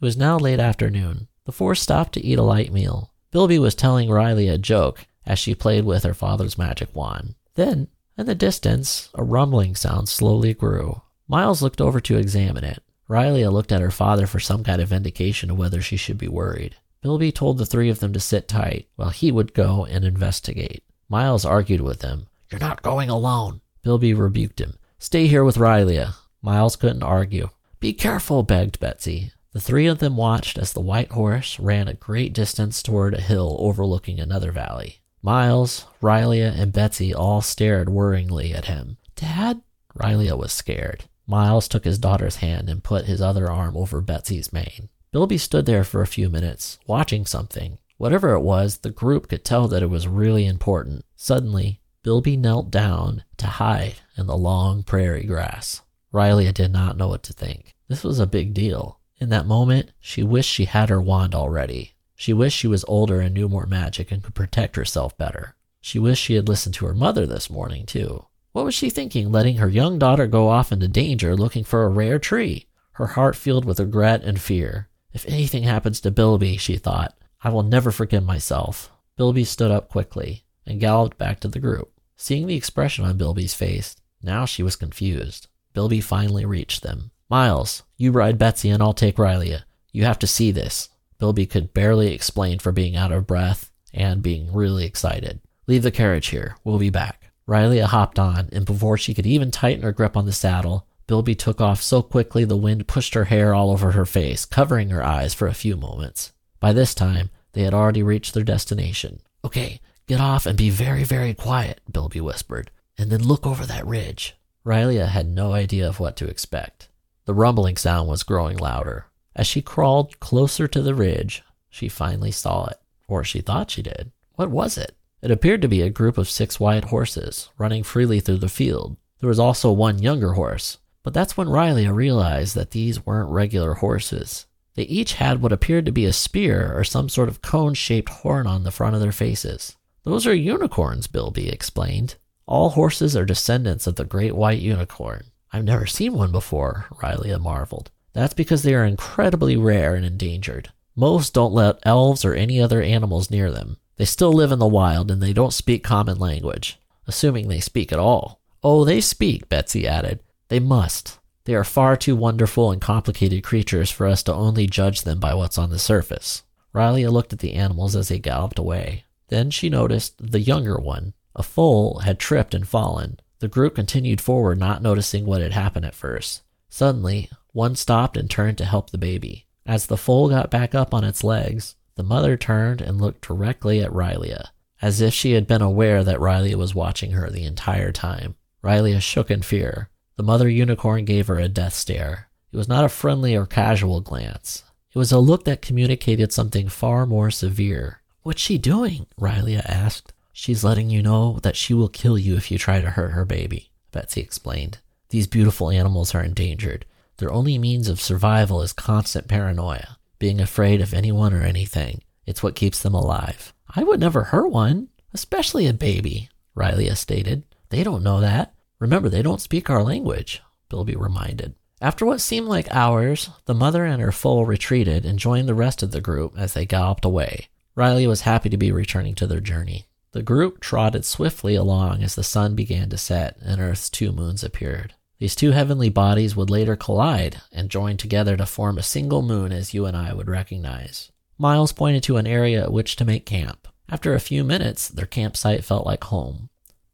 It 0.00 0.04
was 0.04 0.16
now 0.16 0.38
late 0.38 0.60
afternoon. 0.60 1.26
The 1.46 1.52
four 1.52 1.74
stopped 1.74 2.12
to 2.14 2.24
eat 2.24 2.38
a 2.38 2.42
light 2.42 2.72
meal. 2.72 3.12
Bilby 3.32 3.58
was 3.58 3.74
telling 3.74 4.08
Riley 4.08 4.48
a 4.48 4.58
joke 4.58 5.06
as 5.26 5.38
she 5.38 5.54
played 5.54 5.84
with 5.84 6.04
her 6.04 6.14
father's 6.14 6.58
magic 6.58 6.94
wand. 6.94 7.34
Then, 7.54 7.88
in 8.16 8.26
the 8.26 8.34
distance, 8.34 9.08
a 9.14 9.24
rumbling 9.24 9.74
sound 9.74 10.08
slowly 10.08 10.54
grew. 10.54 11.02
Miles 11.26 11.62
looked 11.62 11.80
over 11.80 12.00
to 12.00 12.18
examine 12.18 12.64
it. 12.64 12.82
Riley 13.08 13.46
looked 13.46 13.72
at 13.72 13.80
her 13.80 13.90
father 13.90 14.26
for 14.26 14.38
some 14.38 14.62
kind 14.62 14.80
of 14.80 14.92
indication 14.92 15.50
of 15.50 15.58
whether 15.58 15.82
she 15.82 15.96
should 15.96 16.18
be 16.18 16.28
worried. 16.28 16.76
Bilby 17.02 17.32
told 17.32 17.58
the 17.58 17.66
three 17.66 17.88
of 17.88 18.00
them 18.00 18.12
to 18.12 18.20
sit 18.20 18.46
tight 18.46 18.88
while 18.96 19.10
he 19.10 19.32
would 19.32 19.54
go 19.54 19.86
and 19.86 20.04
investigate. 20.04 20.84
Miles 21.08 21.44
argued 21.44 21.80
with 21.80 22.02
him, 22.02 22.26
you're 22.50 22.60
not 22.60 22.82
going 22.82 23.08
alone. 23.08 23.60
Bilby 23.82 24.12
rebuked 24.12 24.60
him. 24.60 24.74
Stay 24.98 25.26
here 25.26 25.44
with 25.44 25.56
Rylea. 25.56 26.14
Miles 26.42 26.76
couldn't 26.76 27.02
argue. 27.02 27.50
Be 27.78 27.92
careful, 27.92 28.42
begged 28.42 28.80
Betsy. 28.80 29.32
The 29.52 29.60
three 29.60 29.86
of 29.86 29.98
them 29.98 30.16
watched 30.16 30.58
as 30.58 30.72
the 30.72 30.80
white 30.80 31.12
horse 31.12 31.58
ran 31.58 31.88
a 31.88 31.94
great 31.94 32.32
distance 32.32 32.82
toward 32.82 33.14
a 33.14 33.20
hill 33.20 33.56
overlooking 33.58 34.20
another 34.20 34.52
valley. 34.52 35.00
Miles, 35.22 35.86
Rylea, 36.02 36.52
and 36.58 36.72
Betsy 36.72 37.14
all 37.14 37.40
stared 37.40 37.88
worryingly 37.88 38.54
at 38.54 38.66
him. 38.66 38.96
Dad? 39.16 39.62
Rylea 39.96 40.36
was 40.36 40.52
scared. 40.52 41.04
Miles 41.26 41.68
took 41.68 41.84
his 41.84 41.98
daughter's 41.98 42.36
hand 42.36 42.68
and 42.68 42.84
put 42.84 43.06
his 43.06 43.20
other 43.20 43.50
arm 43.50 43.76
over 43.76 44.00
Betsy's 44.00 44.52
mane. 44.52 44.88
Bilby 45.12 45.38
stood 45.38 45.66
there 45.66 45.82
for 45.82 46.02
a 46.02 46.06
few 46.06 46.28
minutes, 46.28 46.78
watching 46.86 47.26
something. 47.26 47.78
Whatever 47.96 48.32
it 48.34 48.42
was, 48.42 48.78
the 48.78 48.90
group 48.90 49.28
could 49.28 49.44
tell 49.44 49.66
that 49.66 49.82
it 49.82 49.90
was 49.90 50.06
really 50.06 50.46
important. 50.46 51.04
Suddenly, 51.16 51.80
Bilby 52.04 52.36
knelt 52.36 52.70
down 52.70 53.24
to 53.38 53.46
hide 53.46 53.96
in 54.16 54.28
the 54.28 54.36
long 54.36 54.84
prairie 54.84 55.24
grass. 55.24 55.82
Riley 56.12 56.50
did 56.52 56.72
not 56.72 56.96
know 56.96 57.08
what 57.08 57.24
to 57.24 57.32
think. 57.32 57.74
This 57.88 58.04
was 58.04 58.20
a 58.20 58.26
big 58.26 58.54
deal. 58.54 59.00
In 59.18 59.30
that 59.30 59.46
moment, 59.46 59.90
she 59.98 60.22
wished 60.22 60.48
she 60.48 60.66
had 60.66 60.88
her 60.90 61.00
wand 61.00 61.34
already. 61.34 61.94
She 62.14 62.32
wished 62.32 62.56
she 62.56 62.68
was 62.68 62.84
older 62.86 63.20
and 63.20 63.34
knew 63.34 63.48
more 63.48 63.66
magic 63.66 64.12
and 64.12 64.22
could 64.22 64.34
protect 64.34 64.76
herself 64.76 65.18
better. 65.18 65.56
She 65.80 65.98
wished 65.98 66.22
she 66.22 66.34
had 66.34 66.48
listened 66.48 66.76
to 66.76 66.86
her 66.86 66.94
mother 66.94 67.26
this 67.26 67.50
morning, 67.50 67.84
too. 67.84 68.26
What 68.52 68.64
was 68.64 68.74
she 68.74 68.90
thinking, 68.90 69.32
letting 69.32 69.56
her 69.56 69.68
young 69.68 69.98
daughter 69.98 70.28
go 70.28 70.48
off 70.48 70.70
into 70.70 70.86
danger 70.86 71.34
looking 71.34 71.64
for 71.64 71.82
a 71.82 71.88
rare 71.88 72.20
tree? 72.20 72.66
Her 72.92 73.08
heart 73.08 73.34
filled 73.34 73.64
with 73.64 73.80
regret 73.80 74.22
and 74.22 74.40
fear. 74.40 74.88
If 75.12 75.26
anything 75.26 75.64
happens 75.64 76.00
to 76.00 76.10
Bilby, 76.10 76.56
she 76.56 76.76
thought, 76.76 77.16
I 77.42 77.50
will 77.50 77.62
never 77.62 77.90
forgive 77.90 78.24
myself. 78.24 78.90
Bilby 79.16 79.44
stood 79.44 79.70
up 79.70 79.88
quickly 79.88 80.44
and 80.66 80.80
galloped 80.80 81.18
back 81.18 81.40
to 81.40 81.48
the 81.48 81.58
group. 81.58 81.92
Seeing 82.16 82.46
the 82.46 82.56
expression 82.56 83.04
on 83.04 83.16
Bilby's 83.16 83.54
face, 83.54 83.96
now 84.22 84.44
she 84.44 84.62
was 84.62 84.76
confused. 84.76 85.48
Bilby 85.72 86.00
finally 86.00 86.44
reached 86.44 86.82
them. 86.82 87.10
Miles, 87.28 87.82
you 87.96 88.12
ride 88.12 88.38
Betsy 88.38 88.70
and 88.70 88.82
I'll 88.82 88.92
take 88.92 89.16
Rylea. 89.16 89.62
You 89.92 90.04
have 90.04 90.18
to 90.20 90.26
see 90.26 90.50
this. 90.50 90.88
Bilby 91.18 91.46
could 91.46 91.74
barely 91.74 92.12
explain 92.12 92.58
for 92.58 92.72
being 92.72 92.96
out 92.96 93.12
of 93.12 93.26
breath 93.26 93.70
and 93.92 94.22
being 94.22 94.52
really 94.52 94.84
excited. 94.84 95.40
Leave 95.66 95.82
the 95.82 95.90
carriage 95.90 96.28
here. 96.28 96.56
We'll 96.64 96.78
be 96.78 96.90
back. 96.90 97.30
Rylea 97.48 97.86
hopped 97.86 98.18
on, 98.18 98.48
and 98.52 98.64
before 98.64 98.96
she 98.96 99.14
could 99.14 99.26
even 99.26 99.50
tighten 99.50 99.82
her 99.82 99.92
grip 99.92 100.16
on 100.16 100.26
the 100.26 100.32
saddle, 100.32 100.86
Bilby 101.10 101.34
took 101.34 101.60
off 101.60 101.82
so 101.82 102.00
quickly 102.02 102.44
the 102.44 102.56
wind 102.56 102.88
pushed 102.88 103.14
her 103.14 103.24
hair 103.24 103.52
all 103.52 103.70
over 103.70 103.90
her 103.90 104.06
face, 104.06 104.46
covering 104.46 104.90
her 104.90 105.04
eyes 105.04 105.34
for 105.34 105.48
a 105.48 105.54
few 105.54 105.76
moments. 105.76 106.32
By 106.60 106.72
this 106.72 106.94
time, 106.94 107.30
they 107.52 107.64
had 107.64 107.74
already 107.74 108.02
reached 108.02 108.32
their 108.32 108.44
destination. 108.44 109.20
Okay, 109.44 109.80
Get 110.10 110.20
off 110.20 110.44
and 110.44 110.58
be 110.58 110.70
very, 110.70 111.04
very 111.04 111.34
quiet, 111.34 111.80
Bilby 111.88 112.20
whispered, 112.20 112.72
and 112.98 113.10
then 113.10 113.22
look 113.22 113.46
over 113.46 113.64
that 113.64 113.86
ridge. 113.86 114.34
Rylea 114.66 115.06
had 115.06 115.28
no 115.28 115.52
idea 115.52 115.88
of 115.88 116.00
what 116.00 116.16
to 116.16 116.26
expect. 116.26 116.88
The 117.26 117.32
rumbling 117.32 117.76
sound 117.76 118.08
was 118.08 118.24
growing 118.24 118.56
louder. 118.56 119.06
As 119.36 119.46
she 119.46 119.62
crawled 119.62 120.18
closer 120.18 120.66
to 120.66 120.82
the 120.82 120.96
ridge, 120.96 121.44
she 121.68 121.88
finally 121.88 122.32
saw 122.32 122.66
it, 122.66 122.80
or 123.06 123.22
she 123.22 123.40
thought 123.40 123.70
she 123.70 123.82
did. 123.82 124.10
What 124.34 124.50
was 124.50 124.76
it? 124.76 124.96
It 125.22 125.30
appeared 125.30 125.62
to 125.62 125.68
be 125.68 125.82
a 125.82 125.90
group 125.90 126.18
of 126.18 126.28
six 126.28 126.58
white 126.58 126.86
horses 126.86 127.48
running 127.56 127.84
freely 127.84 128.18
through 128.18 128.38
the 128.38 128.48
field. 128.48 128.96
There 129.20 129.28
was 129.28 129.38
also 129.38 129.70
one 129.70 130.00
younger 130.00 130.32
horse, 130.32 130.78
but 131.02 131.14
that's 131.14 131.36
when 131.36 131.48
Rylea 131.48 131.94
realized 131.94 132.54
that 132.54 132.72
these 132.72 133.04
weren't 133.04 133.30
regular 133.30 133.74
horses. 133.74 134.46
They 134.74 134.82
each 134.84 135.14
had 135.14 135.42
what 135.42 135.52
appeared 135.52 135.86
to 135.86 135.92
be 135.92 136.04
a 136.04 136.12
spear 136.12 136.72
or 136.74 136.84
some 136.84 137.08
sort 137.08 137.28
of 137.28 137.42
cone 137.42 137.74
shaped 137.74 138.08
horn 138.08 138.46
on 138.46 138.62
the 138.64 138.70
front 138.70 138.94
of 138.94 139.00
their 139.00 139.12
faces. 139.12 139.76
Those 140.04 140.26
are 140.26 140.34
unicorns, 140.34 141.06
Bilby 141.06 141.48
explained. 141.48 142.16
All 142.46 142.70
horses 142.70 143.16
are 143.16 143.24
descendants 143.24 143.86
of 143.86 143.96
the 143.96 144.04
great 144.04 144.34
white 144.34 144.60
unicorn. 144.60 145.24
I've 145.52 145.64
never 145.64 145.86
seen 145.86 146.14
one 146.14 146.32
before, 146.32 146.86
Rylea 147.02 147.40
marveled. 147.40 147.90
That's 148.12 148.34
because 148.34 148.62
they 148.62 148.74
are 148.74 148.84
incredibly 148.84 149.56
rare 149.56 149.94
and 149.94 150.04
endangered. 150.04 150.70
Most 150.96 151.34
don't 151.34 151.52
let 151.52 151.78
elves 151.82 152.24
or 152.24 152.34
any 152.34 152.60
other 152.60 152.82
animals 152.82 153.30
near 153.30 153.50
them. 153.50 153.76
They 153.96 154.04
still 154.04 154.32
live 154.32 154.52
in 154.52 154.58
the 154.58 154.66
wild 154.66 155.10
and 155.10 155.22
they 155.22 155.32
don't 155.32 155.52
speak 155.52 155.84
common 155.84 156.18
language, 156.18 156.78
assuming 157.06 157.48
they 157.48 157.60
speak 157.60 157.92
at 157.92 157.98
all. 157.98 158.40
Oh, 158.62 158.84
they 158.84 159.00
speak, 159.00 159.48
Betsy 159.48 159.86
added. 159.86 160.20
They 160.50 160.58
must. 160.60 161.20
They 161.44 161.54
are 161.54 161.64
far 161.64 161.96
too 161.96 162.16
wonderful 162.16 162.72
and 162.72 162.80
complicated 162.80 163.44
creatures 163.44 163.90
for 163.90 164.06
us 164.06 164.22
to 164.24 164.34
only 164.34 164.66
judge 164.66 165.02
them 165.02 165.20
by 165.20 165.32
what's 165.32 165.56
on 165.56 165.70
the 165.70 165.78
surface. 165.78 166.42
Rylea 166.74 167.10
looked 167.10 167.32
at 167.32 167.38
the 167.38 167.54
animals 167.54 167.94
as 167.94 168.08
they 168.08 168.18
galloped 168.18 168.58
away. 168.58 169.04
Then 169.28 169.50
she 169.50 169.70
noticed 169.70 170.14
the 170.18 170.40
younger 170.40 170.76
one. 170.76 171.14
A 171.36 171.44
foal 171.44 172.00
had 172.00 172.18
tripped 172.18 172.52
and 172.52 172.66
fallen. 172.66 173.20
The 173.38 173.46
group 173.46 173.76
continued 173.76 174.20
forward, 174.20 174.58
not 174.58 174.82
noticing 174.82 175.24
what 175.24 175.40
had 175.40 175.52
happened 175.52 175.86
at 175.86 175.94
first. 175.94 176.42
Suddenly, 176.68 177.30
one 177.52 177.76
stopped 177.76 178.16
and 178.16 178.28
turned 178.28 178.58
to 178.58 178.64
help 178.64 178.90
the 178.90 178.98
baby. 178.98 179.46
As 179.64 179.86
the 179.86 179.96
foal 179.96 180.28
got 180.28 180.50
back 180.50 180.74
up 180.74 180.92
on 180.92 181.04
its 181.04 181.22
legs, 181.22 181.76
the 181.94 182.02
mother 182.02 182.36
turned 182.36 182.80
and 182.80 183.00
looked 183.00 183.26
directly 183.26 183.80
at 183.80 183.92
Rylea, 183.92 184.48
as 184.82 185.00
if 185.00 185.14
she 185.14 185.32
had 185.32 185.46
been 185.46 185.62
aware 185.62 186.02
that 186.02 186.18
Rylea 186.18 186.56
was 186.56 186.74
watching 186.74 187.12
her 187.12 187.30
the 187.30 187.44
entire 187.44 187.92
time. 187.92 188.34
Rylea 188.64 189.00
shook 189.00 189.30
in 189.30 189.42
fear. 189.42 189.90
The 190.20 190.26
mother 190.26 190.50
unicorn 190.50 191.06
gave 191.06 191.28
her 191.28 191.38
a 191.38 191.48
death 191.48 191.72
stare. 191.72 192.28
It 192.52 192.58
was 192.58 192.68
not 192.68 192.84
a 192.84 192.90
friendly 192.90 193.34
or 193.34 193.46
casual 193.46 194.02
glance. 194.02 194.64
It 194.92 194.98
was 194.98 195.12
a 195.12 195.18
look 195.18 195.44
that 195.44 195.62
communicated 195.62 196.30
something 196.30 196.68
far 196.68 197.06
more 197.06 197.30
severe. 197.30 198.02
What's 198.22 198.42
she 198.42 198.58
doing? 198.58 199.06
Rylea 199.18 199.64
asked. 199.64 200.12
She's 200.34 200.62
letting 200.62 200.90
you 200.90 201.00
know 201.00 201.38
that 201.42 201.56
she 201.56 201.72
will 201.72 201.88
kill 201.88 202.18
you 202.18 202.36
if 202.36 202.50
you 202.50 202.58
try 202.58 202.82
to 202.82 202.90
hurt 202.90 203.12
her 203.12 203.24
baby, 203.24 203.70
Betsy 203.92 204.20
explained. 204.20 204.80
These 205.08 205.26
beautiful 205.26 205.70
animals 205.70 206.14
are 206.14 206.22
endangered. 206.22 206.84
Their 207.16 207.32
only 207.32 207.56
means 207.56 207.88
of 207.88 207.98
survival 207.98 208.60
is 208.60 208.74
constant 208.74 209.26
paranoia, 209.26 209.96
being 210.18 210.38
afraid 210.38 210.82
of 210.82 210.92
anyone 210.92 211.32
or 211.32 211.44
anything. 211.44 212.02
It's 212.26 212.42
what 212.42 212.54
keeps 212.54 212.82
them 212.82 212.92
alive. 212.92 213.54
I 213.74 213.84
would 213.84 214.00
never 214.00 214.24
hurt 214.24 214.50
one, 214.50 214.90
especially 215.14 215.66
a 215.66 215.72
baby, 215.72 216.28
Rylea 216.54 216.94
stated. 216.94 217.44
They 217.70 217.82
don't 217.82 218.02
know 218.02 218.20
that. 218.20 218.52
Remember, 218.80 219.08
they 219.08 219.22
don't 219.22 219.40
speak 219.40 219.70
our 219.70 219.84
language, 219.84 220.42
Bilby 220.68 220.96
reminded. 220.96 221.54
After 221.80 222.04
what 222.04 222.20
seemed 222.20 222.48
like 222.48 222.74
hours, 222.74 223.30
the 223.44 223.54
mother 223.54 223.84
and 223.84 224.02
her 224.02 224.12
foal 224.12 224.44
retreated 224.44 225.06
and 225.06 225.18
joined 225.18 225.48
the 225.48 225.54
rest 225.54 225.82
of 225.82 225.92
the 225.92 226.00
group 226.00 226.34
as 226.36 226.52
they 226.52 226.66
galloped 226.66 227.04
away. 227.04 227.48
Riley 227.74 228.06
was 228.06 228.22
happy 228.22 228.50
to 228.50 228.56
be 228.56 228.72
returning 228.72 229.14
to 229.14 229.26
their 229.26 229.40
journey. 229.40 229.86
The 230.12 230.22
group 230.22 230.60
trotted 230.60 231.04
swiftly 231.04 231.54
along 231.54 232.02
as 232.02 232.16
the 232.16 232.24
sun 232.24 232.54
began 232.54 232.90
to 232.90 232.98
set 232.98 233.36
and 233.40 233.60
Earth's 233.60 233.88
two 233.88 234.12
moons 234.12 234.42
appeared. 234.42 234.94
These 235.18 235.36
two 235.36 235.52
heavenly 235.52 235.88
bodies 235.88 236.34
would 236.34 236.50
later 236.50 236.76
collide 236.76 237.40
and 237.52 237.70
join 237.70 237.96
together 237.96 238.36
to 238.36 238.44
form 238.44 238.76
a 238.76 238.82
single 238.82 239.22
moon 239.22 239.52
as 239.52 239.72
you 239.72 239.86
and 239.86 239.96
I 239.96 240.12
would 240.12 240.28
recognize. 240.28 241.12
Miles 241.38 241.72
pointed 241.72 242.02
to 242.02 242.18
an 242.18 242.26
area 242.26 242.62
at 242.62 242.72
which 242.72 242.96
to 242.96 243.04
make 243.06 243.24
camp. 243.24 243.68
After 243.88 244.12
a 244.12 244.20
few 244.20 244.44
minutes, 244.44 244.88
their 244.88 245.06
campsite 245.06 245.64
felt 245.64 245.86
like 245.86 246.04
home. 246.04 246.49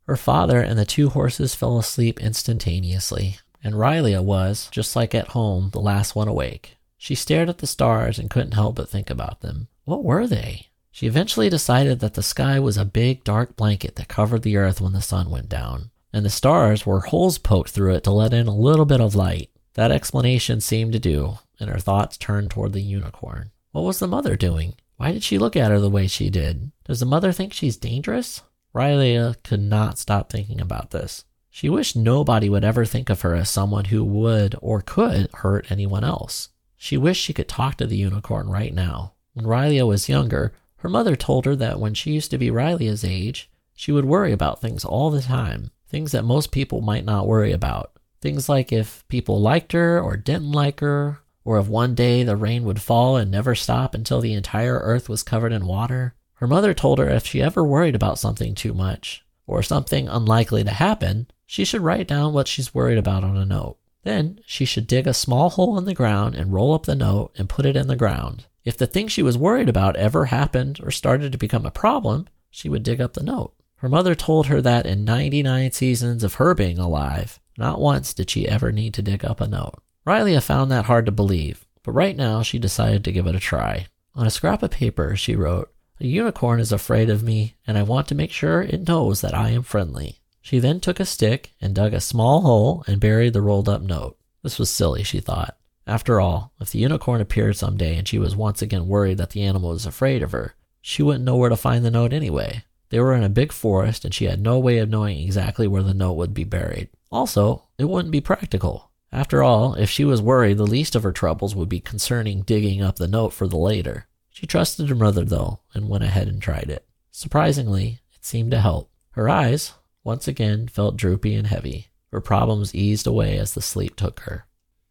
Her 0.07 0.17
father 0.17 0.61
and 0.61 0.79
the 0.79 0.85
two 0.85 1.11
horses 1.11 1.55
fell 1.55 1.79
asleep 1.79 2.21
instantaneously, 2.21 3.39
and 3.63 3.75
Rylea 3.75 4.23
was, 4.23 4.69
just 4.71 4.95
like 4.95 5.15
at 5.15 5.29
home, 5.29 5.71
the 5.73 5.81
last 5.81 6.15
one 6.15 6.29
awake. 6.29 6.77
She 6.97 7.17
stared 7.17 7.49
at 7.49 7.59
the 7.59 7.67
stars 7.67 8.19
and 8.19 8.31
couldn't 8.31 8.55
help 8.55 8.77
but 8.77 8.89
think 8.89 9.11
about 9.11 9.41
them. 9.41 9.67
What 9.85 10.05
were 10.05 10.27
they? 10.27 10.69
She 10.93 11.07
eventually 11.07 11.51
decided 11.51 12.01
that 12.01 12.15
the 12.15 12.23
sky 12.23 12.59
was 12.61 12.77
a 12.77 12.85
big 12.85 13.25
dark 13.25 13.57
blanket 13.57 13.97
that 13.97 14.09
covered 14.09 14.43
the 14.43 14.57
earth 14.57 14.81
when 14.81 14.93
the 14.93 15.03
sun 15.03 15.29
went 15.29 15.49
down, 15.49 15.91
and 16.13 16.25
the 16.25 16.31
stars 16.31 16.87
were 16.87 17.01
holes 17.01 17.37
poked 17.39 17.71
through 17.71 17.95
it 17.97 18.05
to 18.05 18.13
let 18.13 18.33
in 18.33 18.47
a 18.47 18.55
little 18.55 18.87
bit 18.87 19.01
of 19.01 19.15
light. 19.17 19.51
That 19.75 19.91
explanation 19.91 20.61
seemed 20.61 20.93
to 20.93 20.99
do, 20.99 21.39
and 21.59 21.69
her 21.69 21.81
thoughts 21.81 22.17
turned 22.17 22.51
toward 22.51 22.73
the 22.73 22.81
unicorn. 22.81 23.51
What 23.73 23.83
was 23.83 23.99
the 23.99 24.09
mother 24.09 24.37
doing? 24.37 24.75
Why 24.97 25.13
did 25.13 25.23
she 25.23 25.37
look 25.37 25.57
at 25.57 25.71
her 25.71 25.81
the 25.81 25.91
way 25.91 26.07
she 26.07 26.31
did? 26.31 26.71
Does 26.85 27.01
the 27.01 27.07
mother 27.07 27.33
think 27.33 27.53
she's 27.53 27.77
dangerous? 27.77 28.41
Rylea 28.77 29.43
could 29.43 29.63
not 29.63 29.99
stop 29.99 30.31
thinking 30.31 30.61
about 30.61 30.91
this. 30.91 31.25
She 31.49 31.71
wished 31.71 31.97
nobody 31.97 32.51
would 32.51 32.63
ever 32.63 32.85
think 32.85 33.09
of 33.09 33.23
her 33.23 33.35
as 33.35 33.49
someone 33.49 33.87
who 33.87 34.05
would 34.05 34.55
or 34.61 34.83
could 34.83 35.31
hurt 35.33 35.71
anyone 35.71 36.05
else. 36.05 36.51
She 36.77 36.99
wished 36.99 37.23
she 37.23 37.33
could 37.33 37.49
talk 37.49 37.77
to 37.77 37.87
the 37.87 37.97
unicorn 37.97 38.51
right 38.51 38.75
now. 38.75 39.15
When 39.33 39.47
Rylia 39.47 39.87
was 39.87 40.11
younger, 40.11 40.53
her 40.81 40.91
mother 40.91 41.17
told 41.17 41.47
her 41.47 41.57
that 41.57 41.81
when 41.81 41.95
she 41.95 42.13
used 42.13 42.31
to 42.33 42.39
be 42.39 42.51
Rylia's 42.51 43.03
age, 43.03 43.51
she 43.73 43.93
would 43.93 44.05
worry 44.05 44.33
about 44.33 44.61
things 44.61 44.85
all 44.85 45.09
the 45.11 45.23
time, 45.23 45.71
things 45.89 46.13
that 46.13 46.25
most 46.27 46.53
people 46.53 46.83
might 46.83 47.07
not 47.07 47.27
worry 47.27 47.53
about. 47.53 47.93
Things 48.21 48.47
like 48.47 48.73
if 48.73 49.09
people 49.09 49.41
liked 49.41 49.73
her 49.73 49.99
or 49.99 50.19
didn't 50.19 50.53
like 50.53 50.81
her, 50.81 51.21
or 51.47 51.59
if 51.59 51.67
one 51.69 51.95
day 51.95 52.25
the 52.25 52.37
rain 52.37 52.65
would 52.65 52.83
fall 52.83 53.17
and 53.17 53.31
never 53.31 53.55
stop 53.55 53.95
until 53.95 54.21
the 54.21 54.35
entire 54.35 54.79
earth 54.81 55.09
was 55.09 55.23
covered 55.23 55.53
in 55.53 55.65
water. 55.65 56.15
Her 56.37 56.47
mother 56.47 56.75
told 56.75 56.99
her 56.99 57.09
if 57.09 57.27
she 57.27 57.43
ever 57.43 57.65
worried 57.65 57.95
about 57.95 58.19
something 58.19 58.55
too 58.55 58.75
much, 58.75 59.25
or 59.47 59.63
something 59.63 60.09
unlikely 60.09 60.65
to 60.65 60.71
happen, 60.71 61.29
she 61.47 61.65
should 61.65 61.81
write 61.81 62.09
down 62.09 62.33
what 62.33 62.49
she's 62.49 62.75
worried 62.75 62.99
about 62.99 63.25
on 63.25 63.37
a 63.37 63.45
note. 63.45 63.79
Then 64.03 64.41
she 64.47 64.65
should 64.65 64.87
dig 64.87 65.07
a 65.07 65.15
small 65.15 65.51
hole 65.51 65.79
in 65.79 65.85
the 65.85 65.95
ground 65.95 66.35
and 66.35 66.53
roll 66.53 66.75
up 66.75 66.85
the 66.85 66.95
note 66.95 67.33
and 67.37 67.49
put 67.49 67.67
it 67.67 67.77
in 67.77 67.89
the 67.89 67.97
ground. 67.97 68.47
If 68.65 68.77
the 68.77 68.87
thing 68.87 69.09
she 69.09 69.23
was 69.23 69.39
worried 69.39 69.69
about 69.69 69.97
ever 69.97 70.27
happened 70.27 70.81
or 70.83 70.91
started 70.91 71.33
to 71.33 71.39
become 71.39 71.65
a 71.65 71.71
problem, 71.71 72.29
she 72.51 72.69
would 72.69 72.83
dig 72.83 73.01
up 73.01 73.15
the 73.15 73.23
note. 73.23 73.55
Her 73.77 73.89
mother 73.89 74.15
told 74.15 74.47
her 74.47 74.61
that 74.63 74.87
in 74.87 75.05
99 75.05 75.73
seasons 75.73 76.25
of 76.25 76.35
her 76.35 76.55
being 76.55 76.79
alive, 76.79 77.41
not 77.57 77.81
once 77.81 78.13
did 78.13 78.31
she 78.31 78.49
ever 78.49 78.73
need 78.73 78.95
to 78.95 79.03
dig 79.03 79.25
up 79.25 79.41
a 79.41 79.47
note. 79.47 79.83
Rylia 80.07 80.43
found 80.43 80.71
that 80.71 80.87
hard 80.87 81.07
to 81.07 81.13
believe, 81.13 81.67
but 81.83 81.93
right 81.93 82.17
now 82.17 82.43
she 82.43 82.59
decided 82.59 83.05
to 83.05 83.13
give 83.13 83.27
it 83.27 83.35
a 83.35 83.41
try. 83.41 83.87
On 84.15 84.27
a 84.27 84.31
scrap 84.31 84.63
of 84.63 84.71
paper, 84.71 85.17
she 85.17 85.37
wrote, 85.37 85.73
A 85.99 86.07
unicorn 86.07 86.61
is 86.61 86.73
afraid 86.73 87.09
of 87.09 87.23
me, 87.23 87.57
and 87.67 87.79
I 87.79 87.83
want 87.83 88.07
to 88.09 88.15
make 88.15 88.31
sure 88.31 88.61
it 88.61 88.87
knows 88.87 89.23
that 89.23 89.35
I 89.35 89.51
am 89.51 89.63
friendly. 89.63 90.21
She 90.43 90.59
then 90.59 90.79
took 90.79 91.01
a 91.01 91.07
stick 91.07 91.55
and 91.61 91.75
dug 91.75 91.95
a 91.95 92.01
small 92.01 92.43
hole 92.43 92.85
and 92.87 93.01
buried 93.01 93.33
the 93.33 93.41
rolled 93.41 93.69
up 93.69 93.83
note. 93.83 94.19
This 94.43 94.59
was 94.59 94.71
silly, 94.71 95.03
she 95.03 95.21
thought. 95.21 95.57
After 95.87 96.21
all, 96.21 96.53
if 96.61 96.71
the 96.71 96.81
unicorn 96.81 97.21
appeared 97.21 97.57
some 97.57 97.77
day 97.77 97.97
and 97.97 98.07
she 98.07 98.19
was 98.19 98.37
once 98.37 98.61
again 98.61 98.89
worried 98.89 99.19
that 99.19 99.31
the 99.31 99.43
animal 99.43 99.71
was 99.71 99.87
afraid 99.87 100.23
of 100.23 100.33
her, 100.33 100.55
she 100.83 101.03
wouldn't 101.03 101.25
know 101.25 101.37
where 101.37 101.49
to 101.49 101.57
find 101.57 101.85
the 101.85 101.91
note 101.91 102.13
anyway. 102.13 102.65
They 102.91 103.01
were 103.01 103.15
in 103.15 103.25
a 103.25 103.29
big 103.29 103.51
forest 103.51 104.05
and 104.05 104.13
she 104.13 104.27
had 104.27 104.41
no 104.41 104.59
way 104.59 104.79
of 104.79 104.89
knowing 104.91 105.19
exactly 105.19 105.67
where 105.67 105.83
the 105.83 105.95
note 105.95 106.13
would 106.15 106.35
be 106.35 106.45
buried. 106.45 106.91
Also, 107.11 107.65
it 107.79 107.87
wouldn't 107.87 108.13
be 108.13 108.21
practical. 108.21 108.91
After 109.13 109.43
all, 109.43 109.75
if 109.75 109.89
she 109.89 110.05
was 110.05 110.21
worried, 110.21 110.59
the 110.59 110.67
least 110.67 110.95
of 110.95 111.03
her 111.05 111.13
troubles 111.13 111.55
would 111.55 111.69
be 111.69 111.81
concerning 111.81 112.43
digging 112.43 112.83
up 112.83 112.97
the 112.97 113.09
note 113.09 113.33
for 113.33 113.49
the 113.49 113.57
later. 113.57 114.07
She 114.37 114.47
trusted 114.47 114.91
her 114.91 114.95
mother, 114.95 115.25
though, 115.25 115.61
and 115.73 115.89
went 115.89 116.05
ahead 116.05 116.29
and 116.29 116.43
tried 116.43 116.69
it. 116.69 116.85
Surprisingly, 117.11 118.01
it 118.13 118.23
seemed 118.23 118.51
to 118.51 118.61
help. 118.61 118.91
Her 119.13 119.31
eyes, 119.31 119.73
once 120.05 120.29
again 120.29 120.69
felt 120.69 120.99
droopy 120.99 121.35
and 121.35 121.47
heavy. 121.47 121.89
Her 122.13 122.21
problems 122.21 122.75
eased 122.75 123.07
away 123.07 123.39
as 123.39 123.55
the 123.55 123.63
sleep 123.63 123.97
took 123.97 124.21
her. 124.21 124.45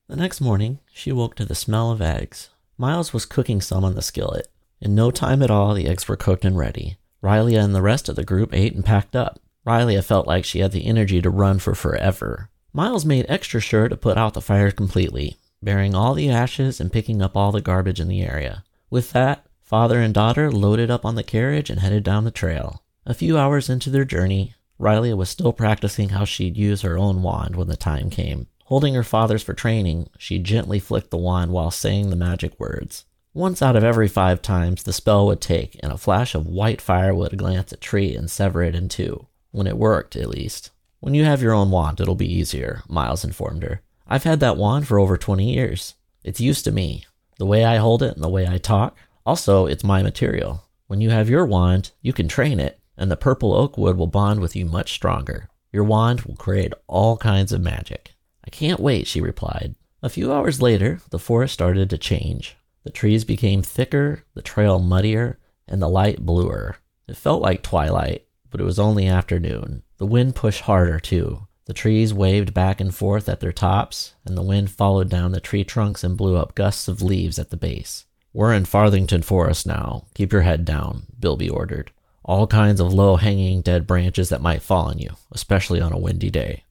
The 0.07 0.15
next 0.15 0.41
morning, 0.41 0.79
she 0.91 1.11
woke 1.11 1.35
to 1.35 1.45
the 1.45 1.53
smell 1.53 1.91
of 1.91 2.01
eggs. 2.01 2.49
Miles 2.75 3.13
was 3.13 3.27
cooking 3.27 3.61
some 3.61 3.85
on 3.85 3.93
the 3.93 4.01
skillet. 4.01 4.47
In 4.81 4.95
no 4.95 5.11
time 5.11 5.43
at 5.43 5.51
all, 5.51 5.75
the 5.75 5.87
eggs 5.87 6.07
were 6.07 6.15
cooked 6.15 6.43
and 6.43 6.57
ready. 6.57 6.97
Rylia 7.21 7.63
and 7.63 7.75
the 7.75 7.83
rest 7.83 8.09
of 8.09 8.15
the 8.15 8.23
group 8.23 8.51
ate 8.51 8.73
and 8.73 8.83
packed 8.83 9.15
up. 9.15 9.39
Rylia 9.63 10.03
felt 10.03 10.25
like 10.25 10.43
she 10.43 10.61
had 10.61 10.71
the 10.71 10.87
energy 10.87 11.21
to 11.21 11.29
run 11.29 11.59
for 11.59 11.75
forever. 11.75 12.49
Miles 12.73 13.05
made 13.05 13.27
extra 13.29 13.61
sure 13.61 13.89
to 13.89 13.95
put 13.95 14.17
out 14.17 14.33
the 14.33 14.41
fire 14.41 14.71
completely, 14.71 15.37
burying 15.61 15.93
all 15.93 16.15
the 16.15 16.31
ashes 16.31 16.81
and 16.81 16.91
picking 16.91 17.21
up 17.21 17.37
all 17.37 17.51
the 17.51 17.61
garbage 17.61 17.99
in 17.99 18.07
the 18.07 18.23
area. 18.23 18.63
With 18.95 19.11
that, 19.11 19.45
father 19.61 19.99
and 19.99 20.13
daughter 20.13 20.49
loaded 20.49 20.89
up 20.89 21.03
on 21.03 21.15
the 21.15 21.21
carriage 21.21 21.69
and 21.69 21.81
headed 21.81 22.01
down 22.05 22.23
the 22.23 22.31
trail. 22.31 22.81
A 23.05 23.13
few 23.13 23.37
hours 23.37 23.69
into 23.69 23.89
their 23.89 24.05
journey, 24.05 24.55
Rylia 24.79 25.17
was 25.17 25.29
still 25.29 25.51
practicing 25.51 26.07
how 26.07 26.23
she'd 26.23 26.55
use 26.55 26.81
her 26.81 26.97
own 26.97 27.21
wand 27.21 27.57
when 27.57 27.67
the 27.67 27.75
time 27.75 28.09
came. 28.09 28.47
Holding 28.67 28.93
her 28.93 29.03
father's 29.03 29.43
for 29.43 29.53
training, 29.53 30.07
she 30.17 30.39
gently 30.39 30.79
flicked 30.79 31.11
the 31.11 31.17
wand 31.17 31.51
while 31.51 31.71
saying 31.71 32.09
the 32.09 32.15
magic 32.15 32.57
words. 32.57 33.03
Once 33.33 33.61
out 33.61 33.75
of 33.75 33.83
every 33.83 34.07
five 34.07 34.41
times, 34.41 34.83
the 34.83 34.93
spell 34.93 35.25
would 35.25 35.41
take, 35.41 35.77
and 35.83 35.91
a 35.91 35.97
flash 35.97 36.33
of 36.33 36.47
white 36.47 36.79
fire 36.79 37.13
would 37.13 37.37
glance 37.37 37.73
a 37.73 37.75
tree 37.75 38.15
and 38.15 38.31
sever 38.31 38.63
it 38.63 38.75
in 38.75 38.87
two. 38.87 39.27
When 39.51 39.67
it 39.67 39.77
worked, 39.77 40.15
at 40.15 40.29
least. 40.29 40.71
When 41.01 41.13
you 41.13 41.25
have 41.25 41.41
your 41.41 41.51
own 41.51 41.69
wand, 41.69 41.99
it'll 41.99 42.15
be 42.15 42.33
easier, 42.33 42.81
Miles 42.87 43.25
informed 43.25 43.63
her. 43.63 43.81
I've 44.07 44.23
had 44.23 44.39
that 44.39 44.55
wand 44.55 44.87
for 44.87 44.99
over 44.99 45.17
20 45.17 45.53
years. 45.53 45.95
It's 46.23 46.39
used 46.39 46.63
to 46.63 46.71
me. 46.71 47.03
The 47.37 47.45
way 47.45 47.65
I 47.65 47.77
hold 47.77 48.01
it 48.01 48.15
and 48.15 48.23
the 48.23 48.29
way 48.29 48.47
I 48.47 48.57
talk. 48.57 48.97
Also, 49.25 49.65
it's 49.65 49.83
my 49.83 50.01
material. 50.01 50.63
When 50.87 51.01
you 51.01 51.09
have 51.09 51.29
your 51.29 51.45
wand, 51.45 51.91
you 52.01 52.13
can 52.13 52.27
train 52.27 52.59
it, 52.59 52.79
and 52.97 53.09
the 53.09 53.17
purple 53.17 53.53
oak 53.53 53.77
wood 53.77 53.97
will 53.97 54.07
bond 54.07 54.39
with 54.39 54.55
you 54.55 54.65
much 54.65 54.93
stronger. 54.93 55.49
Your 55.71 55.83
wand 55.83 56.21
will 56.21 56.35
create 56.35 56.73
all 56.87 57.17
kinds 57.17 57.51
of 57.51 57.61
magic. 57.61 58.13
I 58.45 58.49
can't 58.49 58.79
wait, 58.79 59.07
she 59.07 59.19
replied. 59.19 59.75
A 60.01 60.09
few 60.09 60.31
hours 60.31 60.61
later, 60.61 61.01
the 61.09 61.19
forest 61.19 61.53
started 61.53 61.89
to 61.89 61.97
change. 61.97 62.55
The 62.83 62.91
trees 62.91 63.23
became 63.25 63.63
thicker, 63.63 64.23
the 64.35 64.43
trail 64.43 64.79
muddier, 64.79 65.39
and 65.67 65.81
the 65.81 65.89
light 65.89 66.25
bluer. 66.25 66.77
It 67.07 67.17
felt 67.17 67.41
like 67.41 67.63
twilight, 67.63 68.27
but 68.51 68.61
it 68.61 68.65
was 68.65 68.79
only 68.79 69.07
afternoon. 69.07 69.81
The 69.97 70.05
wind 70.05 70.35
pushed 70.35 70.61
harder, 70.61 70.99
too. 70.99 71.47
The 71.65 71.73
trees 71.73 72.13
waved 72.13 72.53
back 72.53 72.79
and 72.79 72.93
forth 72.93 73.27
at 73.27 73.39
their 73.39 73.51
tops, 73.51 74.13
and 74.25 74.37
the 74.37 74.43
wind 74.43 74.71
followed 74.71 75.09
down 75.09 75.31
the 75.31 75.39
tree 75.39 75.63
trunks 75.63 76.03
and 76.03 76.17
blew 76.17 76.37
up 76.37 76.55
gusts 76.55 76.87
of 76.87 77.01
leaves 77.01 77.39
at 77.39 77.49
the 77.49 77.57
base. 77.57 78.05
We're 78.33 78.53
in 78.53 78.65
Farthington 78.65 79.23
Forest 79.23 79.65
now. 79.65 80.05
Keep 80.13 80.31
your 80.31 80.41
head 80.41 80.65
down, 80.65 81.07
Bilby 81.19 81.49
ordered 81.49 81.91
all 82.25 82.47
kinds 82.47 82.79
of 82.81 82.91
low 82.91 83.15
hanging 83.15 83.61
dead 83.61 83.85
branches 83.85 84.29
that 84.29 84.41
might 84.41 84.63
fall 84.63 84.87
on 84.87 84.97
you, 84.97 85.11
especially 85.31 85.79
on 85.79 85.93
a 85.93 85.97
windy 85.97 86.31
day. 86.31 86.63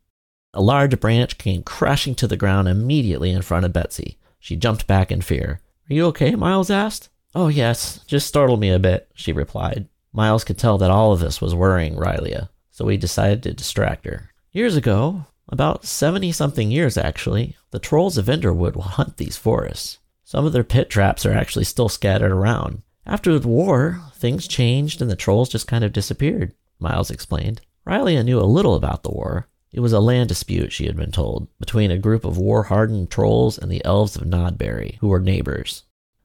A 0.52 0.60
large 0.60 0.98
branch 1.00 1.38
came 1.38 1.62
crashing 1.62 2.14
to 2.16 2.26
the 2.26 2.36
ground 2.36 2.68
immediately 2.68 3.30
in 3.30 3.42
front 3.42 3.64
of 3.64 3.72
Betsy. 3.72 4.18
She 4.40 4.56
jumped 4.56 4.86
back 4.86 5.10
in 5.10 5.20
fear. 5.20 5.60
Are 5.88 5.94
you 5.94 6.06
okay? 6.06 6.34
Miles 6.34 6.70
asked. 6.70 7.08
Oh, 7.34 7.48
yes, 7.48 8.00
just 8.06 8.26
startled 8.26 8.60
me 8.60 8.70
a 8.70 8.78
bit, 8.78 9.08
she 9.14 9.32
replied. 9.32 9.88
Miles 10.12 10.44
could 10.44 10.58
tell 10.58 10.78
that 10.78 10.90
all 10.90 11.12
of 11.12 11.20
this 11.20 11.40
was 11.40 11.54
worrying 11.54 11.94
Rylia, 11.94 12.48
so 12.70 12.86
he 12.88 12.96
decided 12.96 13.42
to 13.44 13.54
distract 13.54 14.06
her. 14.06 14.30
Years 14.54 14.76
ago, 14.76 15.26
about 15.48 15.84
70 15.84 16.30
something 16.30 16.70
years 16.70 16.96
actually, 16.96 17.56
the 17.72 17.80
trolls 17.80 18.16
of 18.16 18.26
Enderwood 18.26 18.76
will 18.76 18.82
hunt 18.82 19.16
these 19.16 19.36
forests. 19.36 19.98
Some 20.22 20.46
of 20.46 20.52
their 20.52 20.62
pit 20.62 20.88
traps 20.88 21.26
are 21.26 21.32
actually 21.32 21.64
still 21.64 21.88
scattered 21.88 22.30
around. 22.30 22.82
After 23.04 23.36
the 23.36 23.48
war, 23.48 24.00
things 24.14 24.46
changed 24.46 25.02
and 25.02 25.10
the 25.10 25.16
trolls 25.16 25.48
just 25.48 25.66
kind 25.66 25.82
of 25.82 25.92
disappeared, 25.92 26.54
Miles 26.78 27.10
explained. 27.10 27.62
Rylia 27.84 28.24
knew 28.24 28.38
a 28.38 28.46
little 28.46 28.76
about 28.76 29.02
the 29.02 29.10
war. 29.10 29.48
It 29.72 29.80
was 29.80 29.92
a 29.92 29.98
land 29.98 30.28
dispute, 30.28 30.72
she 30.72 30.86
had 30.86 30.94
been 30.94 31.10
told, 31.10 31.48
between 31.58 31.90
a 31.90 31.98
group 31.98 32.24
of 32.24 32.38
war 32.38 32.62
hardened 32.62 33.10
trolls 33.10 33.58
and 33.58 33.72
the 33.72 33.84
elves 33.84 34.14
of 34.14 34.22
Nodberry, 34.22 34.98
who 34.98 35.08
were 35.08 35.18
neighbors. 35.18 35.82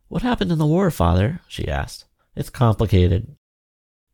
What 0.07 0.21
happened 0.21 0.51
in 0.51 0.59
the 0.59 0.67
war, 0.67 0.91
father? 0.91 1.41
she 1.47 1.67
asked. 1.67 2.05
It's 2.35 2.51
complicated. 2.51 3.35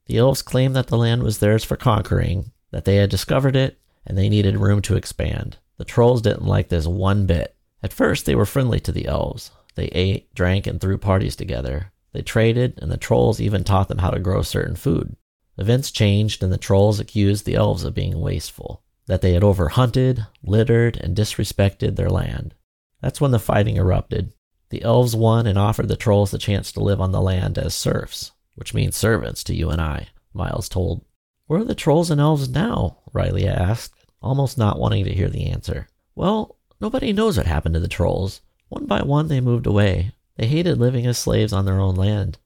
The 0.06 0.20
elves 0.20 0.42
claimed 0.42 0.74
that 0.78 0.88
the 0.88 0.98
land 0.98 1.22
was 1.22 1.40
theirs 1.40 1.66
for 1.66 1.76
conquering, 1.76 2.54
that 2.72 2.86
they 2.86 2.96
had 2.96 3.10
discovered 3.10 3.58
it, 3.58 3.78
and 4.06 4.18
they 4.18 4.30
needed 4.30 4.58
room 4.58 4.82
to 4.84 4.96
expand. 4.96 5.58
The 5.78 5.86
trolls 5.86 6.22
didn't 6.22 6.46
like 6.46 6.70
this 6.70 6.88
one 6.88 7.26
bit. 7.26 7.56
At 7.84 7.94
first, 7.94 8.26
they 8.26 8.36
were 8.36 8.46
friendly 8.46 8.80
to 8.82 8.92
the 8.92 9.08
elves. 9.08 9.52
They 9.76 9.88
ate, 9.88 10.34
drank, 10.34 10.68
and 10.68 10.80
threw 10.80 10.98
parties 10.98 11.36
together. 11.36 11.92
They 12.14 12.22
traded, 12.22 12.80
and 12.82 12.92
the 12.92 12.98
trolls 12.98 13.42
even 13.42 13.64
taught 13.64 13.90
them 13.90 13.98
how 13.98 14.10
to 14.10 14.20
grow 14.20 14.42
certain 14.42 14.76
food. 14.76 15.16
Events 15.58 15.92
changed, 15.92 16.42
and 16.44 16.52
the 16.52 16.58
trolls 16.58 17.00
accused 17.00 17.46
the 17.46 17.56
elves 17.56 17.84
of 17.84 17.94
being 17.94 18.20
wasteful, 18.20 18.84
that 19.08 19.22
they 19.22 19.34
had 19.34 19.44
overhunted, 19.44 20.28
littered, 20.44 20.98
and 20.98 21.16
disrespected 21.16 21.96
their 21.96 22.10
land. 22.10 22.54
That's 23.02 23.22
when 23.22 23.32
the 23.32 23.40
fighting 23.40 23.76
erupted. 23.76 24.34
The 24.70 24.82
elves 24.82 25.16
won 25.16 25.46
and 25.46 25.58
offered 25.58 25.88
the 25.88 25.96
trolls 25.96 26.32
the 26.32 26.38
chance 26.38 26.72
to 26.72 26.80
live 26.84 27.00
on 27.00 27.12
the 27.12 27.22
land 27.22 27.58
as 27.58 27.76
serfs, 27.76 28.32
which 28.56 28.74
means 28.74 28.96
servants 28.96 29.44
to 29.46 29.56
you 29.56 29.70
and 29.70 29.80
I, 29.80 30.08
Miles 30.34 30.68
told. 30.68 31.06
Where 31.48 31.60
are 31.60 31.66
the 31.66 31.76
trolls 31.76 32.10
and 32.10 32.20
elves 32.20 32.50
now? 32.50 32.98
Rylia 33.14 33.56
asked, 33.56 33.94
almost 34.26 34.58
not 34.58 34.80
wanting 34.80 35.06
to 35.06 35.14
hear 35.14 35.30
the 35.30 35.46
answer. 35.46 35.88
Well, 36.16 36.58
nobody 36.82 37.14
knows 37.14 37.38
what 37.38 37.46
happened 37.46 37.76
to 37.76 37.80
the 37.80 37.88
trolls. 37.88 38.42
One 38.70 38.86
by 38.86 39.04
one 39.04 39.28
they 39.28 39.40
moved 39.40 39.68
away, 39.68 40.14
they 40.38 40.48
hated 40.48 40.80
living 40.80 41.06
as 41.06 41.18
slaves 41.18 41.54
on 41.54 41.66
their 41.66 41.80
own 41.80 41.96
land. 41.96 42.40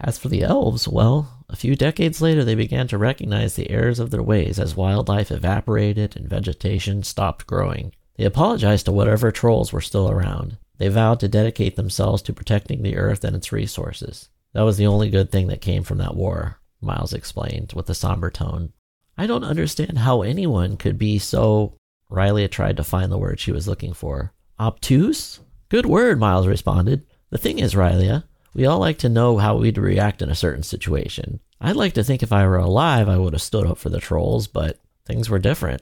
As 0.00 0.18
for 0.18 0.28
the 0.28 0.42
elves, 0.42 0.88
well, 0.88 1.44
a 1.48 1.56
few 1.56 1.76
decades 1.76 2.20
later 2.20 2.44
they 2.44 2.56
began 2.56 2.88
to 2.88 2.98
recognize 2.98 3.54
the 3.54 3.70
errors 3.70 4.00
of 4.00 4.10
their 4.10 4.22
ways 4.22 4.58
as 4.58 4.74
wildlife 4.74 5.30
evaporated 5.30 6.16
and 6.16 6.28
vegetation 6.28 7.02
stopped 7.02 7.46
growing. 7.46 7.94
They 8.16 8.24
apologized 8.24 8.86
to 8.86 8.92
whatever 8.92 9.30
trolls 9.30 9.72
were 9.72 9.80
still 9.80 10.10
around. 10.10 10.58
They 10.78 10.88
vowed 10.88 11.20
to 11.20 11.28
dedicate 11.28 11.76
themselves 11.76 12.22
to 12.22 12.32
protecting 12.32 12.82
the 12.82 12.96
earth 12.96 13.22
and 13.22 13.36
its 13.36 13.52
resources. 13.52 14.28
That 14.54 14.62
was 14.62 14.76
the 14.76 14.86
only 14.86 15.08
good 15.08 15.30
thing 15.30 15.46
that 15.46 15.60
came 15.60 15.84
from 15.84 15.98
that 15.98 16.16
war, 16.16 16.58
Miles 16.80 17.12
explained 17.12 17.72
with 17.74 17.88
a 17.88 17.94
somber 17.94 18.30
tone. 18.30 18.72
I 19.16 19.26
don't 19.26 19.44
understand 19.44 19.98
how 19.98 20.22
anyone 20.22 20.76
could 20.76 20.98
be 20.98 21.18
so. 21.18 21.76
Rylia 22.10 22.50
tried 22.50 22.76
to 22.76 22.84
find 22.84 23.10
the 23.10 23.18
word 23.18 23.40
she 23.40 23.52
was 23.52 23.66
looking 23.66 23.92
for. 23.92 24.32
Obtuse? 24.60 25.40
Good 25.68 25.86
word, 25.86 26.18
Miles 26.18 26.46
responded. 26.46 27.06
The 27.30 27.38
thing 27.38 27.58
is, 27.58 27.74
Rylia, 27.74 28.18
uh, 28.18 28.20
we 28.54 28.66
all 28.66 28.78
like 28.78 28.98
to 28.98 29.08
know 29.08 29.38
how 29.38 29.56
we'd 29.56 29.78
react 29.78 30.20
in 30.20 30.28
a 30.28 30.34
certain 30.34 30.62
situation. 30.62 31.40
I'd 31.60 31.76
like 31.76 31.94
to 31.94 32.04
think 32.04 32.22
if 32.22 32.32
I 32.32 32.46
were 32.46 32.58
alive, 32.58 33.08
I 33.08 33.16
would 33.16 33.32
have 33.32 33.40
stood 33.40 33.66
up 33.66 33.78
for 33.78 33.88
the 33.88 34.00
trolls, 34.00 34.46
but 34.46 34.78
things 35.06 35.30
were 35.30 35.38
different. 35.38 35.80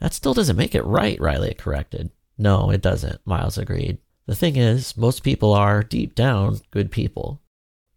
That 0.00 0.14
still 0.14 0.32
doesn't 0.34 0.56
make 0.56 0.74
it 0.74 0.84
right, 0.84 1.18
Rylia 1.18 1.58
corrected. 1.58 2.10
No, 2.38 2.70
it 2.70 2.80
doesn't, 2.80 3.20
Miles 3.26 3.58
agreed. 3.58 3.98
The 4.26 4.34
thing 4.34 4.56
is, 4.56 4.96
most 4.96 5.22
people 5.22 5.52
are, 5.52 5.82
deep 5.82 6.14
down, 6.14 6.60
good 6.70 6.90
people. 6.90 7.42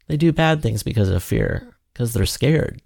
They 0.08 0.18
do 0.18 0.32
bad 0.32 0.62
things 0.62 0.84
because 0.84 1.10
of 1.10 1.24
fear, 1.24 1.78
because 1.94 2.14
they're 2.14 2.26
scared. 2.26 2.82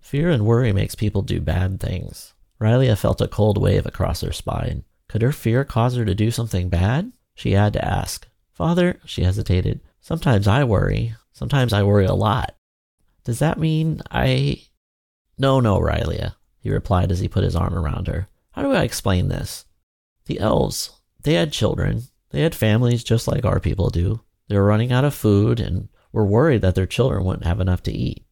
Fear 0.00 0.30
and 0.30 0.46
worry 0.46 0.72
makes 0.72 0.94
people 0.94 1.22
do 1.22 1.40
bad 1.40 1.80
things. 1.80 2.34
Rylea 2.60 2.96
felt 2.96 3.20
a 3.20 3.28
cold 3.28 3.58
wave 3.58 3.86
across 3.86 4.20
her 4.22 4.32
spine. 4.32 4.84
Could 5.08 5.22
her 5.22 5.32
fear 5.32 5.64
cause 5.64 5.96
her 5.96 6.04
to 6.04 6.14
do 6.14 6.30
something 6.30 6.68
bad? 6.68 7.12
She 7.34 7.52
had 7.52 7.72
to 7.74 7.84
ask. 7.84 8.26
Father, 8.52 8.98
she 9.04 9.22
hesitated, 9.22 9.80
sometimes 10.00 10.48
I 10.48 10.64
worry. 10.64 11.14
Sometimes 11.32 11.72
I 11.72 11.84
worry 11.84 12.06
a 12.06 12.14
lot. 12.14 12.56
Does 13.24 13.38
that 13.38 13.60
mean 13.60 14.02
I. 14.10 14.62
No, 15.38 15.60
no, 15.60 15.78
Rylea, 15.78 16.34
he 16.58 16.70
replied 16.70 17.12
as 17.12 17.20
he 17.20 17.28
put 17.28 17.44
his 17.44 17.54
arm 17.54 17.74
around 17.74 18.08
her. 18.08 18.28
How 18.52 18.62
do 18.62 18.72
I 18.72 18.82
explain 18.82 19.28
this? 19.28 19.66
The 20.26 20.40
elves, 20.40 20.90
they 21.22 21.34
had 21.34 21.52
children. 21.52 22.02
They 22.30 22.40
had 22.40 22.54
families 22.54 23.04
just 23.04 23.28
like 23.28 23.44
our 23.44 23.60
people 23.60 23.90
do. 23.90 24.20
They 24.48 24.56
were 24.56 24.66
running 24.66 24.92
out 24.92 25.04
of 25.04 25.14
food 25.14 25.60
and 25.60 25.88
were 26.12 26.26
worried 26.26 26.62
that 26.62 26.74
their 26.74 26.86
children 26.86 27.24
wouldn't 27.24 27.46
have 27.46 27.60
enough 27.60 27.82
to 27.84 27.92
eat. 27.92 28.24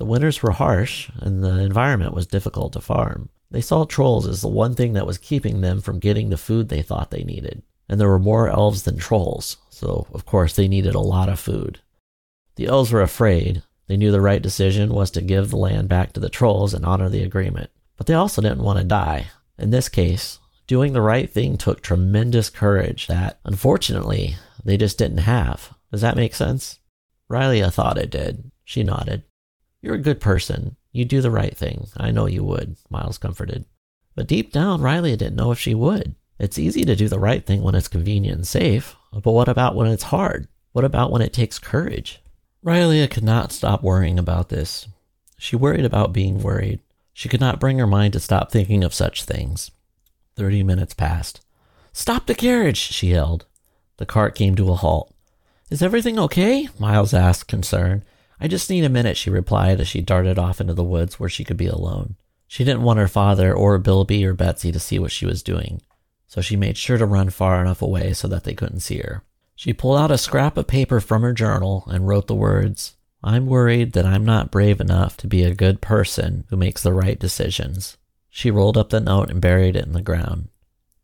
The 0.00 0.06
winters 0.06 0.42
were 0.42 0.52
harsh 0.52 1.10
and 1.20 1.44
the 1.44 1.58
environment 1.58 2.14
was 2.14 2.26
difficult 2.26 2.72
to 2.72 2.80
farm. 2.80 3.28
They 3.50 3.60
saw 3.60 3.84
trolls 3.84 4.26
as 4.26 4.40
the 4.40 4.48
one 4.48 4.74
thing 4.74 4.94
that 4.94 5.06
was 5.06 5.18
keeping 5.18 5.60
them 5.60 5.82
from 5.82 5.98
getting 5.98 6.30
the 6.30 6.38
food 6.38 6.70
they 6.70 6.80
thought 6.80 7.10
they 7.10 7.22
needed. 7.22 7.62
And 7.86 8.00
there 8.00 8.08
were 8.08 8.18
more 8.18 8.48
elves 8.48 8.84
than 8.84 8.96
trolls, 8.96 9.58
so 9.68 10.06
of 10.14 10.24
course 10.24 10.56
they 10.56 10.68
needed 10.68 10.94
a 10.94 11.00
lot 11.00 11.28
of 11.28 11.38
food. 11.38 11.82
The 12.56 12.64
elves 12.64 12.90
were 12.90 13.02
afraid. 13.02 13.62
They 13.88 13.98
knew 13.98 14.10
the 14.10 14.22
right 14.22 14.40
decision 14.40 14.94
was 14.94 15.10
to 15.10 15.20
give 15.20 15.50
the 15.50 15.58
land 15.58 15.90
back 15.90 16.14
to 16.14 16.20
the 16.20 16.30
trolls 16.30 16.72
and 16.72 16.86
honor 16.86 17.10
the 17.10 17.22
agreement. 17.22 17.68
But 17.98 18.06
they 18.06 18.14
also 18.14 18.40
didn't 18.40 18.62
want 18.62 18.78
to 18.78 18.84
die. 18.86 19.26
In 19.58 19.68
this 19.68 19.90
case, 19.90 20.38
doing 20.66 20.94
the 20.94 21.02
right 21.02 21.30
thing 21.30 21.58
took 21.58 21.82
tremendous 21.82 22.48
courage 22.48 23.06
that, 23.08 23.38
unfortunately, 23.44 24.36
they 24.64 24.78
just 24.78 24.96
didn't 24.96 25.18
have. 25.18 25.74
Does 25.92 26.00
that 26.00 26.16
make 26.16 26.34
sense? 26.34 26.78
Rylea 27.30 27.70
thought 27.70 27.98
it 27.98 28.08
did. 28.08 28.50
She 28.64 28.82
nodded. 28.82 29.24
You're 29.82 29.94
a 29.94 29.98
good 29.98 30.20
person. 30.20 30.76
You 30.92 31.04
do 31.04 31.20
the 31.20 31.30
right 31.30 31.56
thing. 31.56 31.88
I 31.96 32.10
know 32.10 32.26
you 32.26 32.44
would, 32.44 32.76
Miles 32.88 33.18
comforted. 33.18 33.64
But 34.14 34.26
deep 34.26 34.52
down, 34.52 34.80
Rylea 34.80 35.16
didn't 35.16 35.36
know 35.36 35.52
if 35.52 35.58
she 35.58 35.74
would. 35.74 36.14
It's 36.38 36.58
easy 36.58 36.84
to 36.84 36.96
do 36.96 37.08
the 37.08 37.18
right 37.18 37.44
thing 37.44 37.62
when 37.62 37.74
it's 37.74 37.88
convenient 37.88 38.36
and 38.36 38.46
safe, 38.46 38.96
but 39.12 39.32
what 39.32 39.48
about 39.48 39.76
when 39.76 39.88
it's 39.88 40.04
hard? 40.04 40.48
What 40.72 40.84
about 40.84 41.10
when 41.10 41.22
it 41.22 41.32
takes 41.32 41.58
courage? 41.58 42.22
Rylea 42.64 43.10
could 43.10 43.24
not 43.24 43.52
stop 43.52 43.82
worrying 43.82 44.18
about 44.18 44.48
this. 44.48 44.86
She 45.38 45.56
worried 45.56 45.84
about 45.84 46.12
being 46.12 46.40
worried. 46.40 46.80
She 47.12 47.28
could 47.28 47.40
not 47.40 47.60
bring 47.60 47.78
her 47.78 47.86
mind 47.86 48.12
to 48.14 48.20
stop 48.20 48.50
thinking 48.50 48.84
of 48.84 48.94
such 48.94 49.24
things. 49.24 49.70
Thirty 50.36 50.62
minutes 50.62 50.94
passed. 50.94 51.40
Stop 51.92 52.26
the 52.26 52.34
carriage, 52.34 52.78
she 52.78 53.08
yelled. 53.08 53.46
The 53.96 54.06
cart 54.06 54.34
came 54.34 54.54
to 54.56 54.70
a 54.70 54.76
halt. 54.76 55.14
Is 55.70 55.82
everything 55.82 56.18
okay? 56.18 56.68
Miles 56.78 57.12
asked, 57.12 57.48
concerned. 57.48 58.02
I 58.40 58.48
just 58.48 58.70
need 58.70 58.84
a 58.84 58.88
minute, 58.88 59.16
she 59.16 59.28
replied 59.28 59.80
as 59.80 59.88
she 59.88 60.00
darted 60.00 60.38
off 60.38 60.60
into 60.60 60.72
the 60.72 60.82
woods 60.82 61.20
where 61.20 61.28
she 61.28 61.44
could 61.44 61.58
be 61.58 61.66
alone. 61.66 62.16
She 62.46 62.64
didn't 62.64 62.82
want 62.82 62.98
her 62.98 63.08
father 63.08 63.54
or 63.54 63.78
Bilby 63.78 64.24
or 64.24 64.34
Betsy 64.34 64.72
to 64.72 64.80
see 64.80 64.98
what 64.98 65.12
she 65.12 65.26
was 65.26 65.42
doing, 65.42 65.82
so 66.26 66.40
she 66.40 66.56
made 66.56 66.76
sure 66.76 66.98
to 66.98 67.06
run 67.06 67.30
far 67.30 67.60
enough 67.60 67.82
away 67.82 68.12
so 68.14 68.26
that 68.28 68.44
they 68.44 68.54
couldn't 68.54 68.80
see 68.80 68.98
her. 68.98 69.22
She 69.54 69.74
pulled 69.74 69.98
out 69.98 70.10
a 70.10 70.18
scrap 70.18 70.56
of 70.56 70.66
paper 70.66 71.00
from 71.00 71.22
her 71.22 71.34
journal 71.34 71.84
and 71.86 72.08
wrote 72.08 72.26
the 72.26 72.34
words, 72.34 72.96
I'm 73.22 73.44
worried 73.44 73.92
that 73.92 74.06
I'm 74.06 74.24
not 74.24 74.50
brave 74.50 74.80
enough 74.80 75.18
to 75.18 75.26
be 75.26 75.42
a 75.42 75.54
good 75.54 75.82
person 75.82 76.44
who 76.48 76.56
makes 76.56 76.82
the 76.82 76.94
right 76.94 77.18
decisions. 77.18 77.98
She 78.30 78.50
rolled 78.50 78.78
up 78.78 78.88
the 78.88 79.00
note 79.00 79.30
and 79.30 79.40
buried 79.40 79.76
it 79.76 79.84
in 79.84 79.92
the 79.92 80.00
ground. 80.00 80.48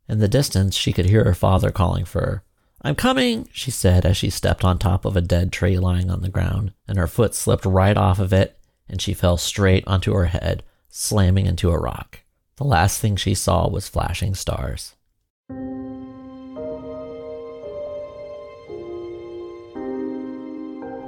In 0.09 0.17
the 0.17 0.27
distance, 0.27 0.75
she 0.75 0.93
could 0.93 1.05
hear 1.05 1.23
her 1.25 1.35
father 1.35 1.69
calling 1.69 2.05
for 2.05 2.21
her. 2.21 2.43
I'm 2.81 2.95
coming, 2.95 3.49
she 3.51 3.71
said 3.71 4.05
as 4.05 4.17
she 4.17 4.29
stepped 4.29 4.63
on 4.63 4.77
top 4.77 5.03
of 5.03 5.17
a 5.17 5.21
dead 5.21 5.51
tree 5.51 5.79
lying 5.79 6.11
on 6.11 6.21
the 6.21 6.29
ground, 6.29 6.73
and 6.87 6.97
her 6.97 7.07
foot 7.07 7.33
slipped 7.33 7.65
right 7.65 7.97
off 7.97 8.19
of 8.19 8.31
it, 8.31 8.59
and 8.87 9.01
she 9.01 9.13
fell 9.13 9.37
straight 9.37 9.83
onto 9.87 10.13
her 10.13 10.25
head, 10.25 10.63
slamming 10.89 11.47
into 11.47 11.71
a 11.71 11.79
rock. 11.79 12.21
The 12.57 12.63
last 12.63 13.01
thing 13.01 13.15
she 13.15 13.33
saw 13.33 13.67
was 13.67 13.89
flashing 13.89 14.35
stars. 14.35 14.95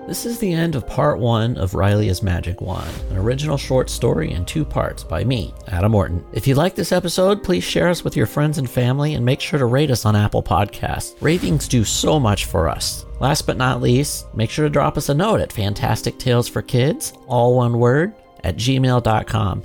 This 0.10 0.26
is 0.26 0.40
the 0.40 0.52
end 0.52 0.74
of 0.74 0.88
part 0.88 1.20
one 1.20 1.56
of 1.60 1.74
Rylea's 1.74 2.24
Magic 2.24 2.62
Wand, 2.62 2.90
an 3.12 3.18
original 3.18 3.58
short 3.58 3.92
story 3.92 4.32
in 4.32 4.44
two 4.44 4.66
parts 4.66 5.04
by 5.04 5.24
me, 5.24 5.54
Adam 5.68 5.92
Morton. 5.92 6.26
If 6.34 6.48
you 6.48 6.56
like 6.56 6.74
this 6.74 6.92
episode, 6.92 7.44
please 7.44 7.64
share 7.64 7.88
us 7.88 8.04
with 8.04 8.16
your 8.16 8.26
friends 8.26 8.58
and 8.58 8.68
family 8.68 9.14
and 9.14 9.24
make 9.24 9.40
sure 9.40 9.60
to 9.60 9.66
rate 9.68 9.92
us 9.92 10.06
on 10.06 10.16
Apple 10.16 10.42
Podcasts. 10.42 11.14
Ratings 11.22 11.68
do 11.68 11.84
so 11.84 12.20
much 12.20 12.46
for 12.46 12.68
us. 12.68 13.06
Last 13.20 13.44
but 13.46 13.58
not 13.58 13.84
least, 13.84 14.26
make 14.34 14.50
sure 14.50 14.66
to 14.66 14.70
drop 14.72 14.98
us 14.98 15.10
a 15.10 15.14
note 15.14 15.42
at 15.42 15.54
Fantastic 15.54 16.18
Tales 16.18 16.48
for 16.48 16.64
Kids, 16.64 17.14
all 17.28 17.56
one 17.56 17.78
word, 17.78 18.16
at 18.44 18.56
gmail.com. 18.56 19.62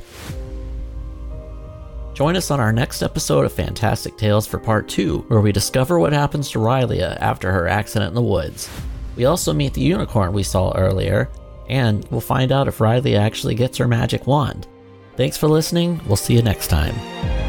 Join 2.13 2.37
us 2.37 2.51
on 2.51 2.61
our 2.61 2.71
next 2.71 3.01
episode 3.01 3.47
of 3.47 3.53
Fantastic 3.55 4.19
Tales 4.19 4.47
for 4.47 4.59
Part 4.59 4.91
2, 4.91 5.25
where 5.29 5.41
we 5.41 5.53
discover 5.53 5.99
what 5.99 6.13
happens 6.13 6.51
to 6.51 6.59
Rylea 6.59 7.17
after 7.19 7.51
her 7.51 7.67
accident 7.67 8.11
in 8.11 8.15
the 8.15 8.21
woods. 8.21 8.69
We 9.17 9.27
also 9.27 9.53
meet 9.53 9.75
the 9.75 9.81
unicorn 9.81 10.33
we 10.33 10.43
saw 10.43 10.73
earlier, 10.73 11.31
and 11.69 12.07
we'll 12.11 12.21
find 12.21 12.53
out 12.53 12.69
if 12.69 12.81
Riley 12.81 13.17
actually 13.17 13.55
gets 13.55 13.79
her 13.79 13.89
magic 13.89 14.27
wand. 14.27 14.67
Thanks 15.17 15.37
for 15.37 15.49
listening. 15.49 16.01
We'll 16.07 16.17
see 16.17 16.35
you 16.35 16.43
next 16.43 16.69
time. 16.69 17.44